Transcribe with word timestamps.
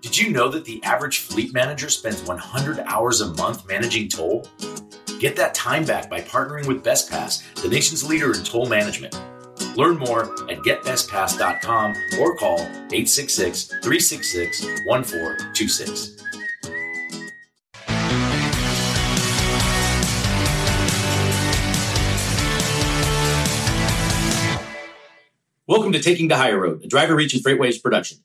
Did 0.00 0.16
you 0.16 0.30
know 0.30 0.48
that 0.50 0.64
the 0.64 0.80
average 0.84 1.18
fleet 1.18 1.52
manager 1.52 1.88
spends 1.88 2.22
100 2.22 2.78
hours 2.86 3.20
a 3.20 3.34
month 3.34 3.66
managing 3.66 4.08
toll? 4.08 4.46
Get 5.18 5.34
that 5.34 5.54
time 5.54 5.84
back 5.84 6.08
by 6.08 6.20
partnering 6.20 6.68
with 6.68 6.84
BestPass, 6.84 7.42
the 7.60 7.68
nation's 7.68 8.08
leader 8.08 8.32
in 8.32 8.44
toll 8.44 8.68
management. 8.68 9.20
Learn 9.76 9.98
more 9.98 10.22
at 10.48 10.58
getbestpass.com 10.58 11.94
or 12.20 12.36
call 12.36 12.60
866 12.60 13.64
366 13.82 14.64
1426. 14.86 16.16
Welcome 25.66 25.90
to 25.90 26.00
Taking 26.00 26.28
the 26.28 26.36
Hire 26.36 26.60
Road, 26.60 26.84
a 26.84 26.88
DriverReach 26.88 27.34
and 27.34 27.42
FreightWaves 27.44 27.82
production. 27.82 28.18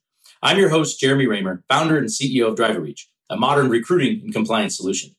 I'm 0.46 0.58
your 0.58 0.68
host, 0.68 1.00
Jeremy 1.00 1.26
Reymer, 1.26 1.64
founder 1.70 1.98
and 1.98 2.10
CEO 2.10 2.50
of 2.50 2.58
DriverReach, 2.58 3.06
a 3.30 3.38
modern 3.38 3.70
recruiting 3.70 4.20
and 4.26 4.34
compliance 4.34 4.76
solution. 4.76 5.16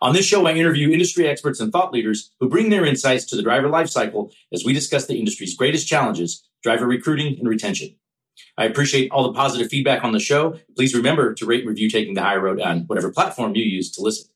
On 0.00 0.12
this 0.12 0.24
show, 0.24 0.46
I 0.46 0.52
interview 0.52 0.92
industry 0.92 1.26
experts 1.26 1.58
and 1.58 1.72
thought 1.72 1.92
leaders 1.92 2.30
who 2.38 2.48
bring 2.48 2.70
their 2.70 2.86
insights 2.86 3.24
to 3.26 3.36
the 3.36 3.42
driver 3.42 3.68
lifecycle 3.68 4.30
as 4.52 4.64
we 4.64 4.72
discuss 4.72 5.06
the 5.06 5.18
industry's 5.18 5.56
greatest 5.56 5.88
challenges, 5.88 6.48
driver 6.62 6.86
recruiting 6.86 7.36
and 7.40 7.48
retention. 7.48 7.96
I 8.56 8.66
appreciate 8.66 9.10
all 9.10 9.24
the 9.24 9.36
positive 9.36 9.68
feedback 9.68 10.04
on 10.04 10.12
the 10.12 10.20
show. 10.20 10.60
Please 10.76 10.94
remember 10.94 11.34
to 11.34 11.44
rate 11.44 11.62
and 11.62 11.68
review 11.70 11.90
Taking 11.90 12.14
the 12.14 12.22
High 12.22 12.36
Road 12.36 12.60
on 12.60 12.82
whatever 12.82 13.10
platform 13.10 13.56
you 13.56 13.64
use 13.64 13.90
to 13.92 14.00
listen. 14.00 14.27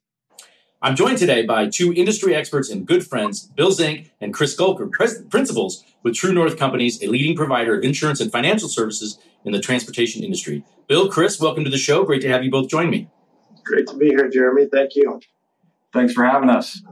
I'm 0.84 0.96
joined 0.96 1.18
today 1.18 1.46
by 1.46 1.68
two 1.68 1.92
industry 1.92 2.34
experts 2.34 2.68
and 2.68 2.84
good 2.84 3.06
friends, 3.06 3.46
Bill 3.46 3.70
Zenk 3.70 4.10
and 4.20 4.34
Chris 4.34 4.56
Gulker, 4.56 4.90
pres- 4.90 5.22
principals 5.30 5.84
with 6.02 6.16
True 6.16 6.32
North 6.32 6.58
Companies, 6.58 7.00
a 7.04 7.06
leading 7.06 7.36
provider 7.36 7.78
of 7.78 7.84
insurance 7.84 8.20
and 8.20 8.32
financial 8.32 8.68
services 8.68 9.16
in 9.44 9.52
the 9.52 9.60
transportation 9.60 10.24
industry. 10.24 10.64
Bill, 10.88 11.08
Chris, 11.08 11.38
welcome 11.38 11.62
to 11.62 11.70
the 11.70 11.78
show. 11.78 12.02
Great 12.02 12.20
to 12.22 12.28
have 12.28 12.42
you 12.42 12.50
both 12.50 12.68
join 12.68 12.90
me. 12.90 13.08
Great 13.64 13.86
to 13.86 13.96
be 13.96 14.06
here, 14.06 14.28
Jeremy. 14.28 14.66
Thank 14.72 14.96
you. 14.96 15.20
Thanks 15.92 16.14
for 16.14 16.24
having 16.24 16.50
us. 16.50 16.82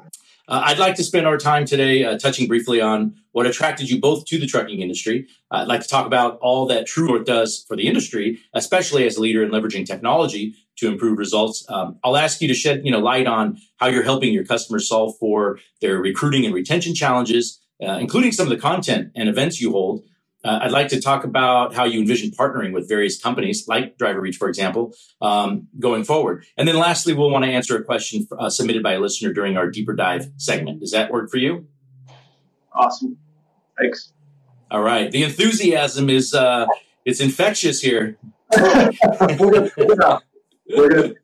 Uh, 0.47 0.63
I'd 0.67 0.79
like 0.79 0.95
to 0.95 1.03
spend 1.03 1.27
our 1.27 1.37
time 1.37 1.65
today 1.65 2.05
uh, 2.05 2.17
touching 2.17 2.47
briefly 2.47 2.81
on 2.81 3.17
what 3.33 3.47
attracted 3.47 3.91
you 3.91 4.01
both 4.01 4.25
to 4.27 4.39
the 4.39 4.47
trucking 4.47 4.81
industry. 4.81 5.27
Uh, 5.51 5.59
I'd 5.59 5.69
like 5.69 5.81
to 5.81 5.89
talk 5.89 6.07
about 6.07 6.39
all 6.39 6.67
that 6.67 6.87
True 6.87 7.09
North 7.09 7.25
does 7.25 7.65
for 7.67 7.77
the 7.77 7.89
industry, 7.89 8.39
especially 8.55 9.05
as 9.05 9.17
a 9.17 9.21
leader 9.21 9.43
in 9.43 9.51
leveraging 9.51 9.85
technology 9.85 10.55
to 10.81 10.89
improve 10.89 11.19
results. 11.19 11.65
Um, 11.69 11.99
I'll 12.03 12.17
ask 12.17 12.41
you 12.41 12.49
to 12.49 12.55
shed 12.55 12.83
you 12.85 12.91
know 12.91 12.99
light 12.99 13.27
on 13.27 13.59
how 13.77 13.87
you're 13.87 14.03
helping 14.03 14.33
your 14.33 14.45
customers 14.45 14.89
solve 14.89 15.17
for 15.19 15.59
their 15.81 15.99
recruiting 15.99 16.45
and 16.45 16.55
retention 16.55 16.95
challenges, 16.95 17.61
uh, 17.83 17.99
including 18.01 18.33
some 18.33 18.47
of 18.47 18.51
the 18.51 18.59
content 18.59 19.13
and 19.15 19.29
events 19.29 19.61
you 19.61 19.71
hold. 19.73 20.03
Uh, 20.43 20.61
I'd 20.63 20.71
like 20.71 20.89
to 20.89 21.01
talk 21.01 21.25
about 21.25 21.75
how 21.75 21.85
you 21.85 22.01
envision 22.01 22.31
partnering 22.31 22.73
with 22.73 22.89
various 22.89 23.21
companies 23.21 23.69
like 23.69 23.99
DriverReach, 23.99 24.37
for 24.37 24.49
example, 24.49 24.95
um, 25.21 25.69
going 25.79 26.03
forward. 26.03 26.47
And 26.57 26.67
then 26.67 26.77
lastly, 26.77 27.13
we'll 27.13 27.31
want 27.31 27.45
to 27.45 27.51
answer 27.51 27.77
a 27.77 27.85
question 27.85 28.27
uh, 28.39 28.49
submitted 28.49 28.83
by 28.83 28.95
a 28.95 29.01
listener 29.01 29.35
during 29.35 29.59
our 29.59 29.71
deeper 29.71 29.93
dive 29.93 30.31
segment. 30.39 30.81
Does 30.81 30.93
that 30.93 31.13
work 31.13 31.31
for 31.31 31.37
you? 31.37 31.67
Awesome. 32.73 33.19
Thanks. 33.79 34.13
All 34.71 34.81
right. 34.81 35.11
The 35.11 35.25
enthusiasm 35.25 36.09
is 36.09 36.33
uh, 36.33 36.67
it's 37.05 37.21
infectious 37.21 37.83
here. 37.83 38.17
We're 40.77 40.89
gonna, 40.89 41.15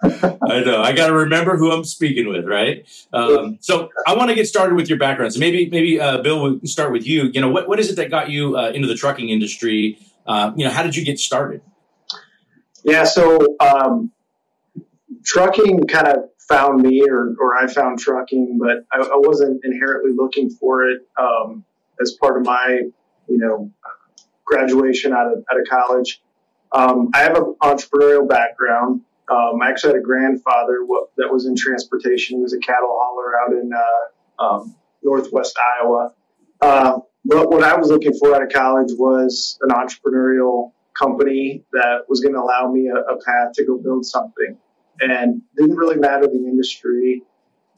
I 0.50 0.60
know. 0.60 0.82
I 0.82 0.92
got 0.92 1.08
to 1.08 1.12
remember 1.12 1.56
who 1.56 1.72
I'm 1.72 1.84
speaking 1.84 2.28
with, 2.28 2.46
right? 2.46 2.86
Um, 3.12 3.58
so 3.60 3.90
I 4.06 4.14
want 4.14 4.28
to 4.28 4.34
get 4.34 4.46
started 4.46 4.76
with 4.76 4.88
your 4.88 4.98
background. 4.98 5.34
So 5.34 5.40
maybe, 5.40 5.68
maybe 5.70 6.00
uh, 6.00 6.22
Bill, 6.22 6.40
we'll 6.40 6.60
start 6.64 6.92
with 6.92 7.06
you. 7.06 7.30
You 7.32 7.40
know, 7.40 7.48
what 7.48 7.68
what 7.68 7.80
is 7.80 7.90
it 7.90 7.96
that 7.96 8.10
got 8.10 8.30
you 8.30 8.56
uh, 8.56 8.70
into 8.70 8.86
the 8.86 8.94
trucking 8.94 9.28
industry? 9.28 9.98
Uh, 10.26 10.52
you 10.56 10.64
know, 10.64 10.70
how 10.70 10.82
did 10.82 10.94
you 10.94 11.04
get 11.04 11.18
started? 11.18 11.62
yeah, 12.84 13.04
so 13.04 13.56
um, 13.60 14.10
trucking 15.24 15.86
kind 15.88 16.08
of 16.08 16.16
found 16.48 16.82
me, 16.82 17.02
or, 17.08 17.34
or 17.38 17.56
I 17.56 17.66
found 17.66 17.98
trucking, 17.98 18.58
but 18.58 18.84
I, 18.92 18.98
I 18.98 19.16
wasn't 19.16 19.64
inherently 19.64 20.12
looking 20.14 20.50
for 20.50 20.88
it 20.88 21.02
um, 21.18 21.64
as 22.00 22.12
part 22.12 22.38
of 22.38 22.46
my, 22.46 22.82
you 23.28 23.38
know, 23.38 23.70
graduation 24.44 25.12
out 25.12 25.26
of, 25.26 25.44
out 25.50 25.60
of 25.60 25.66
college. 25.68 26.22
Um, 26.72 27.10
I 27.14 27.20
have 27.20 27.36
an 27.36 27.54
entrepreneurial 27.62 28.28
background. 28.28 29.02
Um, 29.30 29.60
I 29.62 29.70
actually 29.70 29.94
had 29.94 30.00
a 30.00 30.04
grandfather 30.04 30.86
that 31.16 31.30
was 31.30 31.46
in 31.46 31.54
transportation. 31.54 32.38
He 32.38 32.42
was 32.42 32.54
a 32.54 32.58
cattle 32.58 32.96
hauler 32.98 33.38
out 33.38 33.52
in 33.52 33.70
uh, 33.72 34.42
um, 34.42 34.76
northwest 35.02 35.58
Iowa. 35.80 36.14
Uh, 36.60 36.98
but 37.24 37.50
what 37.50 37.62
I 37.62 37.76
was 37.76 37.88
looking 37.88 38.14
for 38.14 38.34
out 38.34 38.42
of 38.42 38.50
college 38.50 38.90
was 38.92 39.58
an 39.60 39.70
entrepreneurial 39.70 40.72
company 40.98 41.64
that 41.72 42.08
was 42.08 42.20
going 42.20 42.34
to 42.34 42.40
allow 42.40 42.70
me 42.70 42.88
a, 42.88 42.96
a 42.96 43.22
path 43.22 43.52
to 43.54 43.64
go 43.64 43.78
build 43.78 44.06
something. 44.06 44.56
And 45.00 45.42
didn't 45.56 45.76
really 45.76 45.96
matter 45.96 46.26
the 46.26 46.34
industry. 46.34 47.22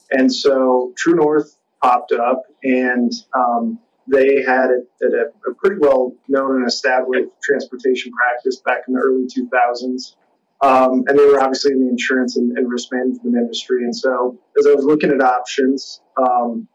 And 0.09 0.33
so 0.33 0.93
True 0.97 1.15
North 1.15 1.55
popped 1.81 2.11
up, 2.11 2.43
and 2.63 3.11
um, 3.35 3.79
they 4.11 4.43
had 4.43 4.69
a, 4.69 5.05
a, 5.05 5.51
a 5.51 5.53
pretty 5.55 5.77
well 5.79 6.13
known 6.27 6.57
and 6.57 6.67
established 6.67 7.29
transportation 7.41 8.11
practice 8.11 8.57
back 8.57 8.83
in 8.87 8.93
the 8.93 8.99
early 8.99 9.25
2000s. 9.25 10.15
Um, 10.63 11.05
and 11.07 11.17
they 11.17 11.25
were 11.25 11.41
obviously 11.41 11.71
in 11.71 11.85
the 11.85 11.89
insurance 11.89 12.37
and, 12.37 12.55
and, 12.55 12.69
risk 12.69 12.89
management 12.91 13.35
industry. 13.35 13.83
And 13.83 13.95
so, 13.95 14.37
as 14.59 14.67
I 14.67 14.75
was 14.75 14.85
looking 14.85 15.09
at 15.09 15.19
options, 15.19 16.01
um, 16.17 16.67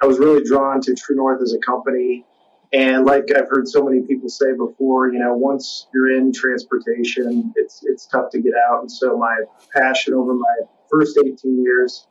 I 0.00 0.06
was 0.06 0.20
really 0.20 0.44
drawn 0.44 0.80
to 0.82 0.94
True 0.94 1.16
North 1.16 1.42
as 1.42 1.52
a 1.52 1.58
company. 1.58 2.24
And 2.72 3.04
like 3.04 3.24
I've 3.36 3.48
heard 3.48 3.66
so 3.66 3.82
many 3.82 4.02
people 4.02 4.28
say 4.28 4.52
before, 4.56 5.12
you 5.12 5.18
know, 5.18 5.34
once 5.34 5.88
you're 5.92 6.16
in 6.16 6.32
transportation, 6.32 7.52
it's 7.56 7.82
it's 7.84 8.06
tough 8.06 8.30
to 8.30 8.40
get 8.40 8.52
out. 8.70 8.82
And 8.82 8.92
so, 8.92 9.16
my 9.16 9.36
passion 9.72 10.14
over 10.14 10.34
my 10.34 10.56
first 10.88 11.18
18 11.18 11.60
years 11.60 12.06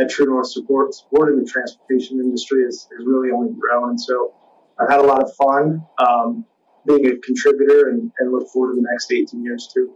at 0.00 0.10
True 0.10 0.26
North 0.26 0.50
support 0.50 0.94
supporting 0.94 1.38
the 1.42 1.48
transportation 1.48 2.18
industry 2.20 2.64
has, 2.64 2.86
has 2.96 3.06
really 3.06 3.30
only 3.30 3.52
grown. 3.58 3.98
So, 3.98 4.34
I've 4.80 4.90
had 4.90 5.00
a 5.00 5.06
lot 5.06 5.22
of 5.22 5.34
fun 5.34 5.84
um, 5.98 6.44
being 6.86 7.06
a 7.06 7.16
contributor, 7.18 7.88
and, 7.88 8.10
and 8.18 8.32
look 8.32 8.48
forward 8.52 8.74
to 8.74 8.80
the 8.80 8.86
next 8.90 9.12
18 9.12 9.42
years 9.42 9.68
too. 9.72 9.94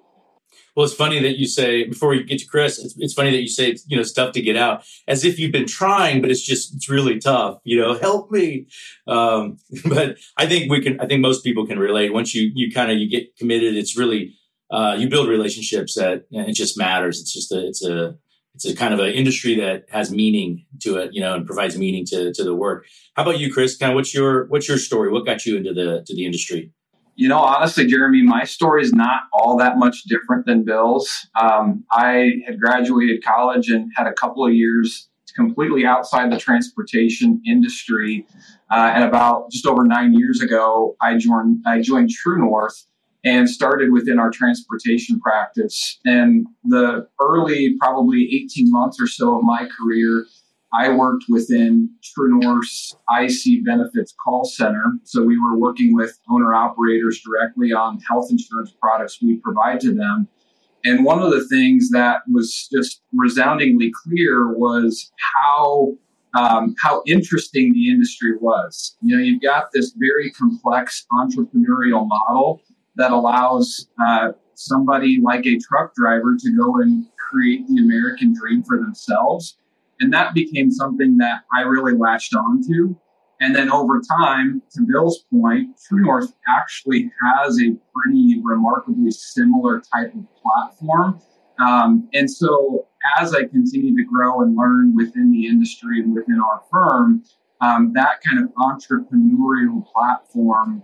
Well, 0.76 0.84
it's 0.84 0.94
funny 0.94 1.20
that 1.20 1.38
you 1.38 1.46
say 1.46 1.84
before 1.84 2.10
we 2.10 2.22
get 2.24 2.38
to 2.40 2.46
Chris. 2.46 2.78
It's, 2.78 2.94
it's 2.98 3.14
funny 3.14 3.30
that 3.30 3.40
you 3.40 3.48
say 3.48 3.76
you 3.86 3.96
know 3.96 4.00
it's 4.00 4.12
tough 4.12 4.32
to 4.32 4.40
get 4.40 4.56
out, 4.56 4.84
as 5.06 5.24
if 5.24 5.38
you've 5.38 5.52
been 5.52 5.66
trying, 5.66 6.20
but 6.20 6.30
it's 6.30 6.42
just 6.42 6.74
it's 6.74 6.88
really 6.88 7.18
tough. 7.18 7.58
You 7.64 7.80
know, 7.80 7.94
help 7.98 8.30
me. 8.30 8.66
Um, 9.06 9.58
but 9.86 10.18
I 10.36 10.46
think 10.46 10.70
we 10.70 10.80
can. 10.80 11.00
I 11.00 11.06
think 11.06 11.20
most 11.20 11.44
people 11.44 11.66
can 11.66 11.78
relate. 11.78 12.12
Once 12.12 12.34
you 12.34 12.50
you 12.54 12.72
kind 12.72 12.90
of 12.90 12.98
you 12.98 13.08
get 13.08 13.36
committed, 13.36 13.76
it's 13.76 13.96
really 13.96 14.34
uh, 14.70 14.96
you 14.98 15.08
build 15.08 15.28
relationships 15.28 15.94
that 15.94 16.24
it 16.30 16.54
just 16.54 16.78
matters. 16.78 17.20
It's 17.20 17.32
just 17.32 17.52
a 17.52 17.66
it's 17.66 17.84
a 17.84 18.16
it's 18.54 18.66
a 18.66 18.74
kind 18.74 18.92
of 18.92 19.00
an 19.00 19.10
industry 19.10 19.54
that 19.56 19.84
has 19.90 20.10
meaning 20.10 20.66
to 20.80 20.96
it, 20.96 21.10
you 21.12 21.20
know, 21.20 21.34
and 21.34 21.46
provides 21.46 21.78
meaning 21.78 22.04
to 22.06 22.32
to 22.32 22.44
the 22.44 22.54
work. 22.54 22.86
How 23.14 23.22
about 23.22 23.38
you, 23.38 23.52
Chris? 23.52 23.76
Kind 23.76 23.92
of 23.92 23.96
what's 23.96 24.14
your 24.14 24.46
what's 24.46 24.68
your 24.68 24.78
story? 24.78 25.10
What 25.10 25.26
got 25.26 25.46
you 25.46 25.56
into 25.56 25.72
the 25.72 26.04
to 26.06 26.14
the 26.14 26.24
industry? 26.24 26.72
You 27.14 27.28
know, 27.28 27.38
honestly, 27.38 27.86
Jeremy, 27.86 28.22
my 28.22 28.44
story 28.44 28.82
is 28.82 28.92
not 28.94 29.24
all 29.34 29.56
that 29.58 29.76
much 29.76 30.04
different 30.04 30.46
than 30.46 30.64
Bill's. 30.64 31.28
Um, 31.38 31.84
I 31.90 32.40
had 32.46 32.58
graduated 32.58 33.22
college 33.22 33.68
and 33.68 33.90
had 33.94 34.06
a 34.06 34.14
couple 34.14 34.46
of 34.46 34.54
years 34.54 35.08
completely 35.34 35.84
outside 35.84 36.30
the 36.30 36.38
transportation 36.38 37.42
industry. 37.46 38.26
Uh, 38.70 38.92
and 38.94 39.04
about 39.04 39.50
just 39.50 39.66
over 39.66 39.84
nine 39.84 40.14
years 40.14 40.40
ago, 40.40 40.96
I 41.00 41.16
joined 41.16 41.62
I 41.66 41.80
joined 41.80 42.10
True 42.10 42.38
North 42.38 42.86
and 43.24 43.48
started 43.48 43.92
within 43.92 44.18
our 44.18 44.30
transportation 44.30 45.20
practice. 45.20 46.00
And 46.04 46.46
the 46.64 47.06
early, 47.20 47.76
probably 47.80 48.28
18 48.44 48.70
months 48.70 49.00
or 49.00 49.06
so 49.06 49.38
of 49.38 49.44
my 49.44 49.68
career, 49.78 50.26
I 50.74 50.88
worked 50.88 51.24
within 51.28 51.90
True 52.02 52.40
North's 52.40 52.96
IC 53.20 53.64
benefits 53.64 54.14
call 54.22 54.44
center. 54.44 54.84
So 55.04 55.22
we 55.22 55.38
were 55.38 55.56
working 55.56 55.94
with 55.94 56.18
owner 56.30 56.54
operators 56.54 57.20
directly 57.20 57.72
on 57.72 58.00
health 58.00 58.28
insurance 58.30 58.72
products 58.80 59.20
we 59.22 59.36
provide 59.36 59.80
to 59.80 59.94
them. 59.94 60.28
And 60.84 61.04
one 61.04 61.22
of 61.22 61.30
the 61.30 61.46
things 61.46 61.90
that 61.90 62.22
was 62.32 62.68
just 62.72 63.02
resoundingly 63.12 63.92
clear 64.04 64.52
was 64.52 65.12
how 65.44 65.96
um, 66.34 66.74
how 66.82 67.02
interesting 67.06 67.74
the 67.74 67.90
industry 67.90 68.32
was. 68.40 68.96
You 69.02 69.16
know, 69.16 69.22
you've 69.22 69.42
got 69.42 69.66
this 69.72 69.92
very 69.94 70.30
complex 70.30 71.04
entrepreneurial 71.12 72.08
model 72.08 72.62
that 72.96 73.10
allows 73.10 73.88
uh, 74.04 74.32
somebody 74.54 75.20
like 75.22 75.46
a 75.46 75.58
truck 75.58 75.94
driver 75.94 76.36
to 76.38 76.56
go 76.56 76.80
and 76.80 77.06
create 77.16 77.66
the 77.68 77.82
American 77.82 78.34
dream 78.34 78.62
for 78.62 78.76
themselves 78.78 79.56
and 80.02 80.12
that 80.12 80.34
became 80.34 80.70
something 80.70 81.16
that 81.18 81.42
I 81.56 81.62
really 81.62 81.96
latched 81.96 82.34
onto. 82.34 82.96
And 83.40 83.54
then 83.54 83.70
over 83.70 84.00
time, 84.00 84.60
to 84.74 84.82
Bill's 84.82 85.24
point, 85.32 85.76
True 85.86 86.02
North 86.02 86.32
actually 86.48 87.10
has 87.22 87.58
a 87.60 87.76
pretty 87.94 88.40
remarkably 88.42 89.10
similar 89.12 89.80
type 89.80 90.12
of 90.14 90.26
platform. 90.34 91.20
Um, 91.58 92.08
and 92.12 92.28
so 92.30 92.86
as 93.18 93.32
I 93.32 93.44
continue 93.44 93.96
to 93.96 94.04
grow 94.04 94.42
and 94.42 94.56
learn 94.56 94.94
within 94.96 95.30
the 95.30 95.46
industry 95.46 96.00
and 96.00 96.12
within 96.12 96.40
our 96.40 96.62
firm, 96.70 97.22
um, 97.60 97.92
that 97.94 98.20
kind 98.22 98.40
of 98.40 98.50
entrepreneurial 98.54 99.86
platform 99.92 100.82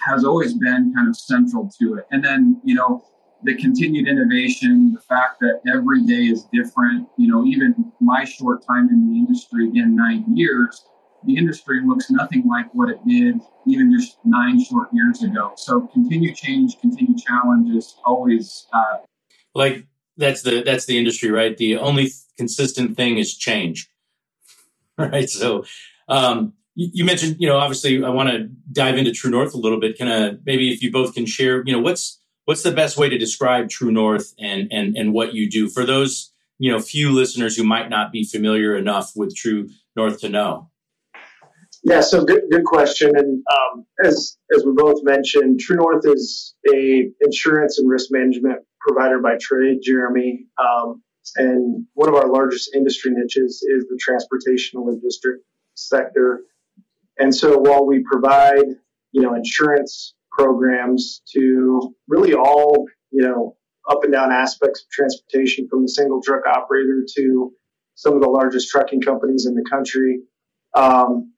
has 0.00 0.24
always 0.24 0.54
been 0.54 0.92
kind 0.94 1.08
of 1.08 1.16
central 1.16 1.70
to 1.80 1.94
it. 1.94 2.06
And 2.10 2.24
then, 2.24 2.60
you 2.64 2.74
know, 2.74 3.04
the 3.42 3.54
continued 3.56 4.06
innovation, 4.06 4.92
the 4.92 5.00
fact 5.00 5.40
that 5.40 5.60
every 5.72 6.04
day 6.04 6.26
is 6.26 6.46
different, 6.52 7.08
you 7.16 7.28
know, 7.28 7.44
even 7.44 7.92
my 8.00 8.24
short 8.24 8.66
time 8.66 8.88
in 8.90 9.10
the 9.10 9.18
industry, 9.18 9.68
again, 9.68 9.96
nine 9.96 10.24
years, 10.36 10.84
the 11.24 11.36
industry 11.36 11.80
looks 11.84 12.10
nothing 12.10 12.46
like 12.48 12.66
what 12.74 12.88
it 12.88 12.98
did 13.06 13.40
even 13.66 13.92
just 13.92 14.18
nine 14.24 14.62
short 14.62 14.88
years 14.92 15.22
ago. 15.22 15.52
So 15.56 15.82
continue 15.92 16.34
change, 16.34 16.78
continue 16.80 17.16
challenge 17.18 17.74
is 17.74 17.96
always 18.04 18.66
uh, 18.72 18.98
like 19.54 19.86
that's 20.16 20.42
the 20.42 20.62
that's 20.62 20.86
the 20.86 20.98
industry, 20.98 21.30
right? 21.30 21.56
The 21.56 21.76
only 21.76 22.10
consistent 22.36 22.96
thing 22.96 23.18
is 23.18 23.36
change, 23.36 23.90
right? 24.98 25.28
So 25.28 25.64
um, 26.08 26.54
you, 26.80 27.04
mentioned, 27.04 27.36
you 27.38 27.48
know, 27.48 27.58
obviously, 27.58 28.02
I 28.02 28.08
want 28.08 28.30
to 28.30 28.48
dive 28.72 28.96
into 28.96 29.12
True 29.12 29.30
North 29.30 29.54
a 29.54 29.58
little 29.58 29.78
bit. 29.78 29.98
Kind 29.98 30.10
of 30.10 30.40
maybe 30.46 30.72
if 30.72 30.82
you 30.82 30.90
both 30.90 31.14
can 31.14 31.26
share, 31.26 31.62
you 31.66 31.72
know, 31.72 31.80
what's 31.80 32.20
what's 32.46 32.62
the 32.62 32.72
best 32.72 32.96
way 32.96 33.08
to 33.08 33.18
describe 33.18 33.68
True 33.68 33.90
North 33.90 34.34
and 34.38 34.68
and 34.72 34.96
and 34.96 35.12
what 35.12 35.34
you 35.34 35.50
do 35.50 35.68
for 35.68 35.84
those 35.84 36.32
you 36.58 36.72
know 36.72 36.80
few 36.80 37.12
listeners 37.12 37.56
who 37.56 37.64
might 37.64 37.90
not 37.90 38.12
be 38.12 38.24
familiar 38.24 38.76
enough 38.76 39.12
with 39.14 39.34
True 39.36 39.68
North 39.94 40.20
to 40.20 40.28
know. 40.28 40.70
Yeah, 41.82 42.00
so 42.00 42.24
good, 42.24 42.42
good 42.50 42.64
question. 42.64 43.12
And 43.14 43.42
um, 43.52 43.86
as 44.04 44.38
as 44.54 44.64
we 44.64 44.72
both 44.74 45.02
mentioned, 45.02 45.60
True 45.60 45.76
North 45.76 46.04
is 46.06 46.54
a 46.72 47.10
insurance 47.20 47.78
and 47.78 47.90
risk 47.90 48.08
management 48.10 48.60
provider 48.80 49.20
by 49.20 49.36
trade, 49.40 49.80
Jeremy. 49.82 50.46
Um, 50.58 51.02
and 51.36 51.86
one 51.94 52.08
of 52.08 52.14
our 52.14 52.30
largest 52.30 52.74
industry 52.74 53.12
niches 53.14 53.62
is 53.62 53.86
the 53.88 53.98
transportation 54.00 54.80
and 54.80 54.86
logistics 54.86 55.44
sector. 55.74 56.40
And 57.20 57.34
so 57.34 57.58
while 57.58 57.86
we 57.86 58.02
provide, 58.10 58.64
you 59.12 59.20
know, 59.22 59.34
insurance 59.34 60.14
programs 60.32 61.20
to 61.34 61.94
really 62.08 62.34
all, 62.34 62.86
you 63.10 63.22
know, 63.22 63.56
up 63.90 64.04
and 64.04 64.12
down 64.12 64.32
aspects 64.32 64.82
of 64.82 64.90
transportation 64.90 65.68
from 65.68 65.82
the 65.82 65.88
single 65.88 66.22
truck 66.22 66.46
operator 66.46 67.04
to 67.16 67.52
some 67.94 68.14
of 68.14 68.22
the 68.22 68.28
largest 68.28 68.70
trucking 68.70 69.02
companies 69.02 69.46
in 69.46 69.54
the 69.54 69.64
country. 69.70 70.20
Um, 70.74 71.32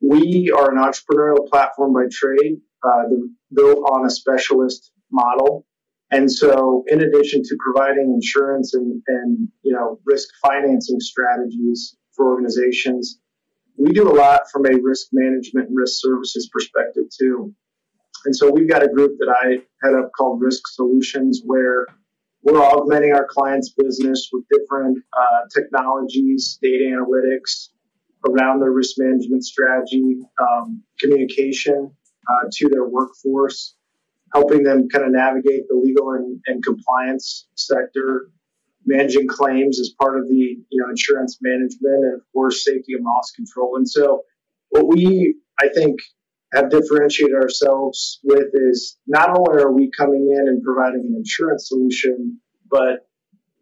we 0.00 0.50
are 0.56 0.72
an 0.72 0.78
entrepreneurial 0.78 1.48
platform 1.48 1.92
by 1.92 2.06
trade, 2.10 2.60
uh, 2.82 3.04
built 3.54 3.78
on 3.78 4.06
a 4.06 4.10
specialist 4.10 4.90
model. 5.12 5.64
And 6.10 6.30
so, 6.30 6.84
in 6.88 7.02
addition 7.02 7.42
to 7.42 7.56
providing 7.64 8.12
insurance 8.14 8.74
and, 8.74 9.02
and 9.06 9.48
you 9.62 9.74
know 9.74 10.00
risk 10.06 10.28
financing 10.42 11.00
strategies 11.00 11.96
for 12.16 12.32
organizations, 12.32 13.20
we 13.78 13.92
do 13.92 14.10
a 14.10 14.14
lot 14.14 14.40
from 14.52 14.66
a 14.66 14.76
risk 14.82 15.08
management 15.12 15.68
and 15.68 15.76
risk 15.76 16.00
services 16.00 16.50
perspective 16.52 17.04
too. 17.16 17.54
And 18.24 18.34
so 18.34 18.50
we've 18.50 18.68
got 18.68 18.82
a 18.82 18.88
group 18.88 19.16
that 19.18 19.32
I 19.32 19.58
head 19.86 19.94
up 19.94 20.10
called 20.16 20.40
Risk 20.42 20.66
Solutions, 20.66 21.42
where 21.44 21.86
we're 22.42 22.60
augmenting 22.60 23.12
our 23.12 23.26
clients' 23.28 23.74
business 23.76 24.28
with 24.32 24.44
different 24.50 24.98
uh, 25.16 25.40
technologies, 25.54 26.58
data 26.60 26.84
analytics 26.84 27.68
around 28.28 28.60
their 28.60 28.72
risk 28.72 28.96
management 28.98 29.44
strategy, 29.44 30.18
um, 30.40 30.82
communication 30.98 31.92
uh, 32.28 32.48
to 32.50 32.68
their 32.68 32.84
workforce, 32.88 33.76
helping 34.34 34.64
them 34.64 34.88
kind 34.88 35.04
of 35.04 35.12
navigate 35.12 35.68
the 35.68 35.76
legal 35.76 36.12
and, 36.12 36.40
and 36.46 36.64
compliance 36.64 37.46
sector, 37.54 38.30
managing 38.88 39.28
claims 39.28 39.78
as 39.78 39.94
part 40.00 40.18
of 40.18 40.26
the 40.28 40.34
you 40.34 40.82
know 40.82 40.88
insurance 40.88 41.38
management, 41.40 42.04
and 42.04 42.14
of 42.14 42.22
course 42.32 42.64
safety 42.64 42.94
and 42.94 43.04
loss 43.04 43.30
control. 43.32 43.76
And 43.76 43.88
so, 43.88 44.22
what 44.70 44.88
we 44.88 45.36
I 45.60 45.68
think 45.68 46.00
have 46.54 46.70
differentiated 46.70 47.36
ourselves 47.36 48.20
with 48.24 48.48
is 48.54 48.96
not 49.06 49.28
only 49.28 49.62
are 49.62 49.72
we 49.72 49.90
coming 49.96 50.34
in 50.34 50.48
and 50.48 50.62
providing 50.62 51.04
an 51.06 51.14
insurance 51.14 51.68
solution, 51.68 52.40
but 52.70 53.06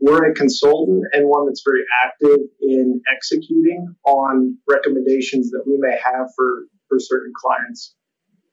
we're 0.00 0.30
a 0.30 0.34
consultant 0.34 1.04
and 1.12 1.26
one 1.26 1.46
that's 1.46 1.62
very 1.64 1.82
active 2.04 2.38
in 2.60 3.00
executing 3.12 3.94
on 4.04 4.56
recommendations 4.68 5.50
that 5.50 5.64
we 5.66 5.76
may 5.78 5.96
have 5.96 6.28
for, 6.36 6.66
for 6.88 6.98
certain 7.00 7.32
clients. 7.34 7.94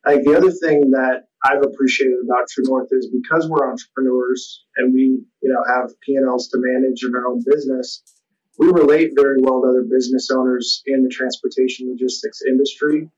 I 0.06 0.14
think 0.14 0.26
the 0.26 0.36
other 0.36 0.52
thing 0.52 0.92
that 0.92 1.28
I've 1.46 1.64
appreciated 1.64 2.18
about 2.24 2.48
True 2.50 2.66
North 2.68 2.90
is 2.92 3.10
because 3.10 3.50
we're 3.50 3.70
entrepreneurs 3.70 4.66
and 4.78 4.94
we, 4.94 5.24
you 5.42 5.50
know, 5.50 5.64
have 5.68 5.92
P&Ls 6.02 6.50
to 6.50 6.58
manage 6.60 7.04
in 7.04 7.16
our 7.16 7.28
own 7.28 7.42
business, 7.46 8.04
we 8.60 8.68
relate 8.68 9.12
very 9.16 9.42
well 9.42 9.62
to 9.62 9.70
other 9.70 9.86
business 9.90 10.30
owners 10.30 10.84
in 10.86 11.04
the 11.04 11.10
transportation 11.10 11.90
logistics 11.90 12.42
industry 12.48 13.10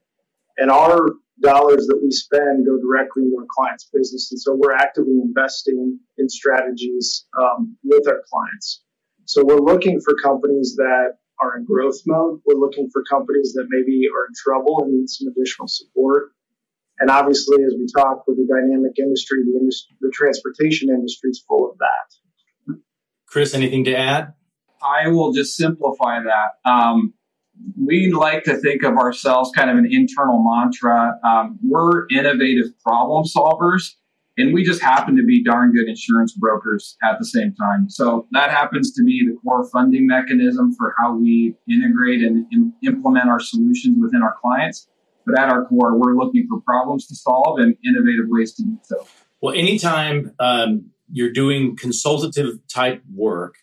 and 0.57 0.71
our 0.71 1.09
dollars 1.41 1.87
that 1.87 1.99
we 2.01 2.11
spend 2.11 2.65
go 2.65 2.77
directly 2.79 3.23
into 3.23 3.37
our 3.37 3.47
clients' 3.49 3.89
business. 3.91 4.31
And 4.31 4.39
so 4.39 4.55
we're 4.55 4.73
actively 4.73 5.19
investing 5.21 5.99
in 6.17 6.29
strategies 6.29 7.25
um, 7.37 7.75
with 7.83 8.07
our 8.07 8.21
clients. 8.31 8.83
So 9.25 9.43
we're 9.43 9.59
looking 9.59 9.99
for 9.99 10.15
companies 10.23 10.75
that 10.77 11.17
are 11.41 11.57
in 11.57 11.65
growth 11.65 11.99
mode. 12.05 12.39
We're 12.45 12.59
looking 12.59 12.89
for 12.93 13.03
companies 13.09 13.53
that 13.53 13.65
maybe 13.69 14.07
are 14.07 14.27
in 14.27 14.33
trouble 14.37 14.83
and 14.83 14.93
need 14.93 15.09
some 15.09 15.27
additional 15.27 15.67
support. 15.67 16.31
And 16.99 17.09
obviously, 17.09 17.57
as 17.63 17.73
we 17.77 17.87
talk 17.93 18.23
with 18.27 18.37
the 18.37 18.47
dynamic 18.47 18.93
industry, 18.97 19.39
the, 19.43 19.57
industry, 19.59 19.95
the 19.99 20.11
transportation 20.13 20.89
industry 20.89 21.29
is 21.29 21.43
full 21.47 21.69
of 21.69 21.77
that. 21.77 22.77
Chris, 23.27 23.53
anything 23.53 23.83
to 23.85 23.95
add? 23.95 24.33
I 24.81 25.09
will 25.09 25.33
just 25.33 25.55
simplify 25.55 26.19
that. 26.21 26.69
Um, 26.69 27.13
we 27.77 28.11
like 28.11 28.43
to 28.43 28.57
think 28.57 28.83
of 28.83 28.97
ourselves 28.97 29.51
kind 29.55 29.69
of 29.69 29.77
an 29.77 29.87
internal 29.89 30.43
mantra. 30.43 31.19
Um, 31.23 31.59
we're 31.63 32.07
innovative 32.09 32.67
problem 32.83 33.25
solvers, 33.25 33.91
and 34.37 34.53
we 34.53 34.63
just 34.63 34.81
happen 34.81 35.15
to 35.15 35.23
be 35.23 35.43
darn 35.43 35.73
good 35.73 35.87
insurance 35.87 36.33
brokers 36.33 36.97
at 37.03 37.17
the 37.19 37.25
same 37.25 37.53
time. 37.55 37.89
So 37.89 38.27
that 38.31 38.51
happens 38.51 38.93
to 38.93 39.03
be 39.03 39.25
the 39.25 39.37
core 39.43 39.67
funding 39.69 40.05
mechanism 40.07 40.73
for 40.77 40.93
how 40.97 41.15
we 41.15 41.55
integrate 41.69 42.21
and 42.21 42.45
Im- 42.53 42.73
implement 42.83 43.29
our 43.29 43.39
solutions 43.39 43.97
within 44.01 44.21
our 44.21 44.35
clients. 44.41 44.87
But 45.25 45.39
at 45.39 45.49
our 45.49 45.65
core, 45.65 45.97
we're 45.97 46.15
looking 46.15 46.47
for 46.49 46.61
problems 46.61 47.07
to 47.07 47.15
solve 47.15 47.59
and 47.59 47.75
innovative 47.85 48.25
ways 48.27 48.53
to 48.55 48.63
do 48.63 48.79
so. 48.83 49.07
Well, 49.41 49.55
anytime 49.55 50.33
um, 50.39 50.91
you're 51.11 51.31
doing 51.31 51.75
consultative 51.75 52.59
type 52.67 53.01
work, 53.13 53.55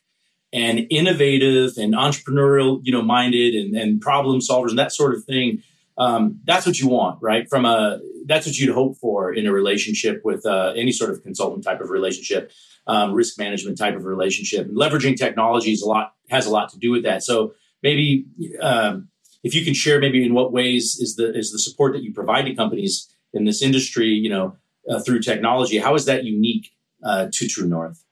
and 0.52 0.86
innovative 0.90 1.72
and 1.76 1.94
entrepreneurial, 1.94 2.80
you 2.82 2.92
know, 2.92 3.02
minded 3.02 3.54
and, 3.54 3.74
and 3.74 4.00
problem 4.00 4.40
solvers 4.40 4.70
and 4.70 4.78
that 4.78 4.92
sort 4.92 5.14
of 5.14 5.24
thing. 5.24 5.62
Um, 5.98 6.40
that's 6.44 6.66
what 6.66 6.78
you 6.78 6.88
want, 6.88 7.22
right? 7.22 7.48
From 7.48 7.64
a 7.64 8.00
that's 8.26 8.46
what 8.46 8.56
you'd 8.58 8.74
hope 8.74 8.96
for 8.98 9.32
in 9.32 9.46
a 9.46 9.52
relationship 9.52 10.22
with 10.24 10.44
uh, 10.46 10.72
any 10.76 10.92
sort 10.92 11.10
of 11.10 11.22
consultant 11.22 11.64
type 11.64 11.80
of 11.80 11.90
relationship, 11.90 12.52
um, 12.86 13.12
risk 13.12 13.38
management 13.38 13.78
type 13.78 13.94
of 13.96 14.04
relationship. 14.04 14.66
And 14.66 14.76
leveraging 14.76 15.16
technology 15.16 15.72
is 15.72 15.82
a 15.82 15.86
lot 15.86 16.14
has 16.30 16.46
a 16.46 16.50
lot 16.50 16.70
to 16.70 16.78
do 16.78 16.90
with 16.90 17.02
that. 17.04 17.22
So 17.22 17.54
maybe 17.82 18.26
um, 18.60 19.08
if 19.42 19.54
you 19.54 19.64
can 19.64 19.74
share, 19.74 20.00
maybe 20.00 20.24
in 20.24 20.34
what 20.34 20.52
ways 20.52 20.98
is 21.00 21.16
the 21.16 21.36
is 21.36 21.52
the 21.52 21.58
support 21.58 21.92
that 21.94 22.02
you 22.02 22.12
provide 22.12 22.46
to 22.46 22.54
companies 22.54 23.14
in 23.32 23.44
this 23.44 23.62
industry, 23.62 24.06
you 24.06 24.28
know, 24.28 24.56
uh, 24.88 25.00
through 25.00 25.20
technology, 25.20 25.78
how 25.78 25.94
is 25.94 26.04
that 26.04 26.24
unique 26.24 26.70
uh, 27.04 27.28
to 27.32 27.48
True 27.48 27.66
North? 27.66 28.04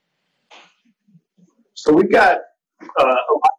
So 1.75 1.93
we've 1.93 2.13
got, 2.13 2.39
uh, 2.99 3.05
lot, 3.05 3.51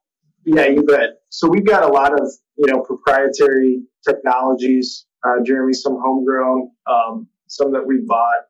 yeah, 0.46 0.68
you 0.68 0.84
bet. 0.84 1.22
So 1.30 1.48
we've 1.48 1.66
got 1.66 1.84
a 1.84 1.88
lot 1.88 2.14
of, 2.14 2.32
you 2.58 2.68
know, 2.68 2.82
proprietary 2.82 3.84
technologies, 4.08 5.06
uh, 5.26 5.42
Jeremy, 5.44 5.74
some 5.74 6.00
homegrown, 6.04 6.72
um, 6.88 7.28
some 7.48 7.72
that 7.74 7.86
we 7.86 8.00
bought 8.06 8.46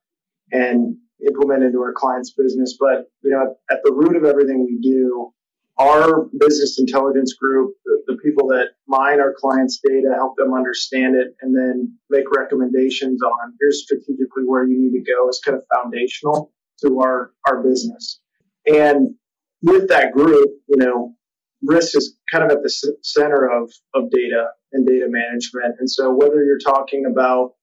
and 0.51 0.97
implemented 1.25 1.67
into 1.67 1.81
our 1.81 1.93
clients' 1.93 2.31
business. 2.31 2.75
But, 2.79 3.09
you 3.23 3.31
know, 3.31 3.55
at 3.69 3.79
the 3.83 3.93
root 3.93 4.15
of 4.15 4.25
everything 4.25 4.65
we 4.65 4.79
do, 4.81 5.33
our 5.81 6.29
business 6.37 6.77
intelligence 6.79 7.33
group, 7.33 7.75
the, 7.85 8.03
the, 8.07 8.17
people 8.23 8.47
that 8.49 8.69
mine 8.87 9.19
our 9.19 9.33
clients' 9.35 9.79
data, 9.83 10.13
help 10.15 10.37
them 10.37 10.53
understand 10.53 11.15
it, 11.15 11.35
and 11.41 11.55
then 11.55 11.97
make 12.09 12.25
recommendations 12.35 13.21
on 13.23 13.53
here's 13.59 13.83
strategically 13.83 14.43
where 14.45 14.63
you 14.63 14.77
need 14.79 14.97
to 14.97 15.11
go 15.11 15.27
is 15.27 15.41
kind 15.43 15.57
of 15.57 15.63
foundational 15.73 16.53
to 16.85 16.99
our, 16.99 17.31
our 17.47 17.63
business. 17.63 18.19
And 18.67 19.15
with 19.63 19.89
that 19.89 20.11
group, 20.11 20.49
you 20.67 20.77
know, 20.77 21.15
risk 21.63 21.97
is 21.97 22.15
kind 22.31 22.43
of 22.43 22.51
at 22.51 22.63
the 22.63 22.95
center 23.01 23.49
of, 23.49 23.71
of 23.95 24.11
data 24.11 24.49
and 24.73 24.87
data 24.87 25.07
management. 25.07 25.75
And 25.79 25.89
so 25.89 26.13
whether 26.13 26.43
you're 26.43 26.59
talking 26.59 27.05
about 27.11 27.53